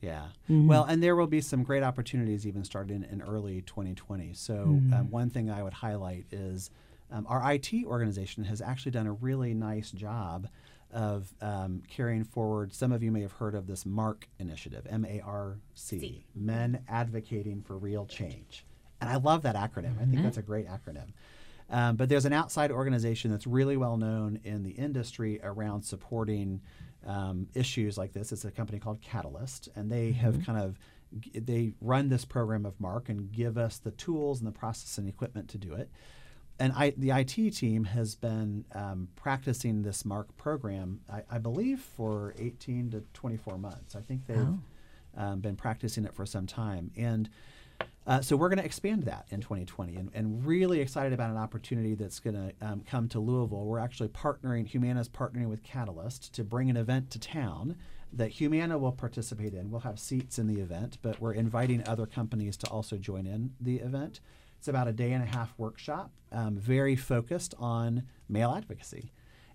Yeah. 0.00 0.28
Mhm. 0.50 0.66
Well, 0.66 0.84
and 0.84 1.02
there 1.02 1.14
will 1.14 1.26
be 1.28 1.40
some 1.40 1.62
great 1.62 1.82
opportunities 1.82 2.46
even 2.46 2.64
starting 2.64 3.04
in 3.10 3.22
early 3.22 3.60
2020. 3.62 4.32
So, 4.32 4.54
Mm-hmm. 4.54 4.92
um, 4.94 5.10
one 5.10 5.30
thing 5.30 5.48
I 5.50 5.62
would 5.62 5.74
highlight 5.74 6.24
is 6.32 6.70
um, 7.10 7.26
our 7.28 7.52
IT 7.52 7.72
organization 7.84 8.42
has 8.44 8.60
actually 8.62 8.92
done 8.92 9.06
a 9.06 9.12
really 9.12 9.52
nice 9.54 9.90
job 9.92 10.48
of 10.90 11.32
um, 11.40 11.82
carrying 11.88 12.24
forward. 12.24 12.72
Some 12.74 12.90
of 12.90 13.02
you 13.02 13.12
may 13.12 13.20
have 13.20 13.32
heard 13.32 13.54
of 13.54 13.66
this 13.66 13.84
MARC 13.86 14.28
initiative, 14.38 14.86
M 14.90 15.04
A 15.04 15.20
R 15.20 15.58
C, 15.74 16.24
Men 16.34 16.82
Advocating 16.88 17.62
for 17.62 17.76
Real 17.78 18.06
Change. 18.06 18.64
And 19.02 19.10
I 19.10 19.16
love 19.16 19.42
that 19.42 19.56
acronym. 19.56 20.00
I 20.00 20.04
think 20.06 20.22
that's 20.22 20.38
a 20.38 20.42
great 20.42 20.66
acronym. 20.68 21.08
Um, 21.70 21.96
but 21.96 22.08
there's 22.08 22.24
an 22.26 22.32
outside 22.32 22.70
organization 22.70 23.30
that's 23.30 23.46
really 23.46 23.76
well 23.76 23.96
known 23.96 24.38
in 24.44 24.62
the 24.62 24.70
industry 24.70 25.40
around 25.42 25.82
supporting 25.82 26.60
um, 27.06 27.48
issues 27.54 27.98
like 27.98 28.12
this. 28.12 28.30
It's 28.32 28.44
a 28.44 28.50
company 28.50 28.78
called 28.78 29.00
Catalyst, 29.00 29.68
and 29.74 29.90
they 29.90 30.12
have 30.12 30.44
kind 30.46 30.58
of 30.58 30.78
they 31.34 31.72
run 31.82 32.08
this 32.08 32.24
program 32.24 32.64
of 32.64 32.80
MARC 32.80 33.08
and 33.10 33.30
give 33.32 33.58
us 33.58 33.76
the 33.78 33.90
tools 33.90 34.38
and 34.38 34.46
the 34.48 34.52
process 34.52 34.96
and 34.98 35.06
equipment 35.08 35.48
to 35.50 35.58
do 35.58 35.74
it. 35.74 35.90
And 36.58 36.72
I, 36.76 36.90
the 36.96 37.10
IT 37.10 37.50
team 37.56 37.84
has 37.84 38.14
been 38.14 38.64
um, 38.74 39.08
practicing 39.16 39.82
this 39.82 40.04
MARC 40.04 40.34
program, 40.36 41.00
I, 41.12 41.22
I 41.30 41.38
believe, 41.38 41.80
for 41.80 42.34
18 42.38 42.90
to 42.92 43.02
24 43.14 43.58
months. 43.58 43.96
I 43.96 44.00
think 44.00 44.26
they've 44.26 44.38
Oh. 44.38 44.58
um, 45.16 45.40
been 45.40 45.56
practicing 45.56 46.04
it 46.04 46.14
for 46.14 46.24
some 46.24 46.46
time. 46.46 46.90
And 46.96 47.28
uh, 48.06 48.20
so 48.20 48.36
we're 48.36 48.48
going 48.48 48.58
to 48.58 48.64
expand 48.64 49.04
that 49.04 49.26
in 49.30 49.40
2020 49.40 49.94
and, 49.96 50.10
and 50.12 50.44
really 50.44 50.80
excited 50.80 51.12
about 51.12 51.30
an 51.30 51.36
opportunity 51.36 51.94
that's 51.94 52.18
going 52.18 52.34
to 52.34 52.66
um, 52.66 52.82
come 52.88 53.08
to 53.08 53.20
Louisville. 53.20 53.64
We're 53.64 53.78
actually 53.78 54.08
partnering, 54.08 54.66
Humana's 54.66 55.08
partnering 55.08 55.48
with 55.48 55.62
Catalyst 55.62 56.32
to 56.34 56.42
bring 56.42 56.68
an 56.68 56.76
event 56.76 57.10
to 57.10 57.20
town 57.20 57.76
that 58.12 58.30
Humana 58.30 58.76
will 58.76 58.92
participate 58.92 59.54
in. 59.54 59.70
We'll 59.70 59.80
have 59.82 59.98
seats 59.98 60.38
in 60.38 60.46
the 60.48 60.60
event, 60.60 60.98
but 61.00 61.20
we're 61.20 61.32
inviting 61.32 61.86
other 61.86 62.06
companies 62.06 62.56
to 62.58 62.66
also 62.68 62.96
join 62.96 63.26
in 63.26 63.52
the 63.60 63.76
event. 63.76 64.20
It's 64.58 64.68
about 64.68 64.88
a 64.88 64.92
day 64.92 65.12
and 65.12 65.22
a 65.22 65.26
half 65.26 65.54
workshop, 65.56 66.10
um, 66.30 66.56
very 66.56 66.96
focused 66.96 67.54
on 67.58 68.04
male 68.28 68.52
advocacy 68.52 69.12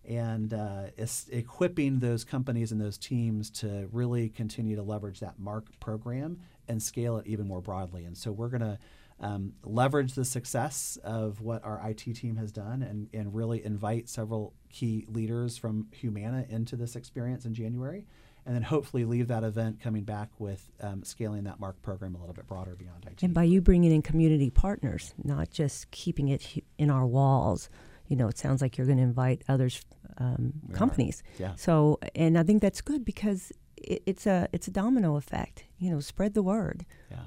and 0.07 0.53
uh, 0.53 0.83
equipping 1.31 1.99
those 1.99 2.23
companies 2.23 2.71
and 2.71 2.79
those 2.79 2.97
teams 2.97 3.49
to 3.49 3.89
really 3.91 4.29
continue 4.29 4.75
to 4.75 4.81
leverage 4.81 5.19
that 5.19 5.37
MARC 5.37 5.65
program 5.79 6.39
and 6.67 6.81
scale 6.81 7.17
it 7.17 7.27
even 7.27 7.47
more 7.47 7.61
broadly. 7.61 8.05
And 8.05 8.17
so 8.17 8.31
we're 8.31 8.49
going 8.49 8.61
to 8.61 8.77
um, 9.19 9.53
leverage 9.63 10.13
the 10.13 10.25
success 10.25 10.97
of 11.03 11.41
what 11.41 11.63
our 11.63 11.81
IT 11.89 11.97
team 12.15 12.35
has 12.37 12.51
done 12.51 12.83
and, 12.83 13.09
and 13.13 13.33
really 13.33 13.63
invite 13.65 14.09
several 14.09 14.53
key 14.69 15.05
leaders 15.09 15.57
from 15.57 15.87
Humana 15.91 16.45
into 16.49 16.75
this 16.75 16.95
experience 16.95 17.45
in 17.45 17.53
January. 17.53 18.05
And 18.45 18.55
then 18.55 18.63
hopefully 18.63 19.03
leave 19.03 19.27
that 19.27 19.43
event 19.43 19.81
coming 19.81 20.03
back 20.03 20.29
with 20.39 20.69
um, 20.79 21.03
scaling 21.03 21.43
that 21.45 21.59
MARC 21.59 21.81
program 21.81 22.15
a 22.15 22.17
little 22.19 22.33
bit 22.33 22.47
broader 22.47 22.75
beyond 22.77 23.05
IT. 23.05 23.21
And 23.23 23.33
by 23.33 23.43
you 23.43 23.59
bringing 23.59 23.91
in 23.91 24.01
community 24.01 24.49
partners, 24.49 25.13
not 25.21 25.49
just 25.49 25.91
keeping 25.91 26.29
it 26.29 26.63
in 26.77 26.89
our 26.89 27.05
walls, 27.05 27.69
you 28.07 28.15
know, 28.15 28.29
it 28.29 28.37
sounds 28.37 28.61
like 28.61 28.77
you're 28.77 28.87
going 28.87 28.99
to 28.99 29.03
invite 29.03 29.41
others, 29.49 29.81
um, 30.19 30.53
We 30.65 30.73
are. 30.73 30.77
companies. 30.77 31.23
Yeah. 31.37 31.55
So, 31.55 31.99
and 32.15 32.37
I 32.37 32.43
think 32.43 32.61
that's 32.61 32.79
good 32.79 33.03
because 33.03 33.51
it, 33.77 34.03
it's 34.05 34.25
a 34.25 34.47
it's 34.51 34.67
a 34.67 34.71
domino 34.71 35.15
effect. 35.15 35.65
You 35.79 35.91
know, 35.91 35.99
spread 35.99 36.33
the 36.33 36.43
word. 36.43 36.85
yeah. 37.11 37.25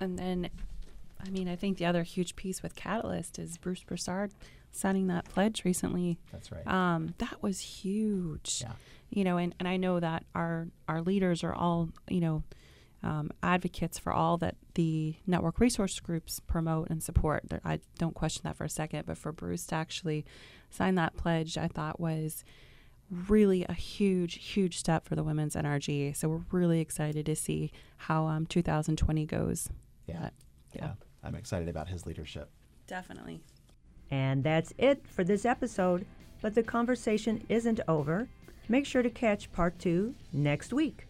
And 0.00 0.16
then, 0.18 0.48
I 1.24 1.28
mean, 1.30 1.48
I 1.48 1.56
think 1.56 1.78
the 1.78 1.86
other 1.86 2.04
huge 2.04 2.36
piece 2.36 2.62
with 2.62 2.76
Catalyst 2.76 3.38
is 3.38 3.58
Bruce 3.58 3.82
Broussard 3.82 4.30
signing 4.70 5.08
that 5.08 5.24
pledge 5.24 5.64
recently. 5.64 6.18
That's 6.30 6.52
right. 6.52 6.66
Um, 6.66 7.14
that 7.18 7.42
was 7.42 7.58
huge. 7.60 8.60
Yeah. 8.60 8.72
You 9.10 9.24
know, 9.24 9.38
and, 9.38 9.54
and 9.58 9.66
I 9.66 9.76
know 9.76 9.98
that 10.00 10.24
our 10.34 10.68
our 10.86 11.00
leaders 11.00 11.42
are 11.42 11.54
all, 11.54 11.88
you 12.08 12.20
know, 12.20 12.42
um, 13.02 13.30
advocates 13.42 13.98
for 13.98 14.12
all 14.12 14.36
that 14.38 14.56
the 14.74 15.16
network 15.26 15.60
resource 15.60 15.98
groups 16.00 16.40
promote 16.40 16.90
and 16.90 17.02
support. 17.02 17.44
I 17.64 17.80
don't 17.98 18.14
question 18.14 18.42
that 18.44 18.56
for 18.56 18.64
a 18.64 18.68
second, 18.68 19.06
but 19.06 19.18
for 19.18 19.32
Bruce 19.32 19.66
to 19.66 19.74
actually 19.76 20.24
sign 20.70 20.94
that 20.96 21.16
pledge, 21.16 21.56
I 21.56 21.68
thought 21.68 21.98
was 21.98 22.44
really 23.26 23.64
a 23.68 23.72
huge, 23.72 24.34
huge 24.34 24.78
step 24.78 25.06
for 25.06 25.16
the 25.16 25.22
women's 25.22 25.54
NRG. 25.54 26.16
So 26.16 26.28
we're 26.28 26.44
really 26.50 26.80
excited 26.80 27.26
to 27.26 27.36
see 27.36 27.72
how 27.96 28.26
um, 28.26 28.46
2020 28.46 29.26
goes. 29.26 29.70
Yeah. 30.06 30.20
But, 30.22 30.32
yeah. 30.74 30.92
I'm 31.24 31.34
excited 31.34 31.68
about 31.68 31.88
his 31.88 32.06
leadership. 32.06 32.50
definitely. 32.86 33.40
And 34.10 34.42
that's 34.42 34.72
it 34.78 35.04
for 35.06 35.24
this 35.24 35.44
episode. 35.44 36.06
But 36.40 36.54
the 36.54 36.62
conversation 36.62 37.44
isn't 37.48 37.80
over. 37.88 38.28
Make 38.68 38.86
sure 38.86 39.02
to 39.02 39.10
catch 39.10 39.50
part 39.52 39.78
two 39.78 40.14
next 40.32 40.72
week. 40.72 41.06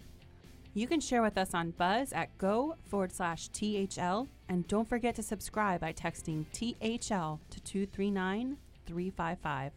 You 0.74 0.86
can 0.86 1.00
share 1.00 1.22
with 1.22 1.36
us 1.36 1.54
on 1.54 1.72
Buzz 1.72 2.12
at 2.12 2.36
go 2.38 2.76
forward 2.84 3.12
slash 3.12 3.48
THL. 3.48 4.28
And 4.48 4.66
don't 4.68 4.88
forget 4.88 5.14
to 5.16 5.22
subscribe 5.22 5.80
by 5.80 5.92
texting 5.92 6.46
THL 6.52 7.40
to 7.50 7.60
239 7.60 8.56
355. 8.86 9.72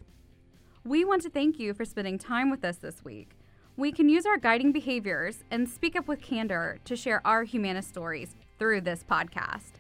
We 0.83 1.05
want 1.05 1.21
to 1.21 1.29
thank 1.29 1.59
you 1.59 1.75
for 1.75 1.85
spending 1.85 2.17
time 2.17 2.49
with 2.49 2.65
us 2.65 2.77
this 2.77 3.05
week. 3.05 3.35
We 3.77 3.91
can 3.91 4.09
use 4.09 4.25
our 4.25 4.37
guiding 4.37 4.71
behaviors 4.71 5.43
and 5.51 5.69
speak 5.69 5.95
up 5.95 6.07
with 6.07 6.21
candor 6.21 6.79
to 6.85 6.95
share 6.95 7.21
our 7.25 7.43
Humana 7.43 7.83
stories 7.83 8.35
through 8.57 8.81
this 8.81 9.03
podcast. 9.03 9.73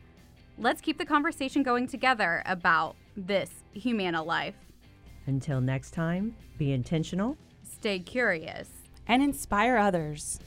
Let's 0.59 0.79
keep 0.79 0.99
the 0.99 1.05
conversation 1.05 1.63
going 1.63 1.87
together 1.87 2.43
about 2.45 2.95
this 3.17 3.49
Humana 3.73 4.21
life. 4.21 4.53
Until 5.25 5.59
next 5.59 5.91
time, 5.91 6.35
be 6.59 6.71
intentional. 6.71 7.35
Stay 7.63 7.97
curious. 7.97 8.69
And 9.07 9.23
inspire 9.23 9.77
others. 9.77 10.39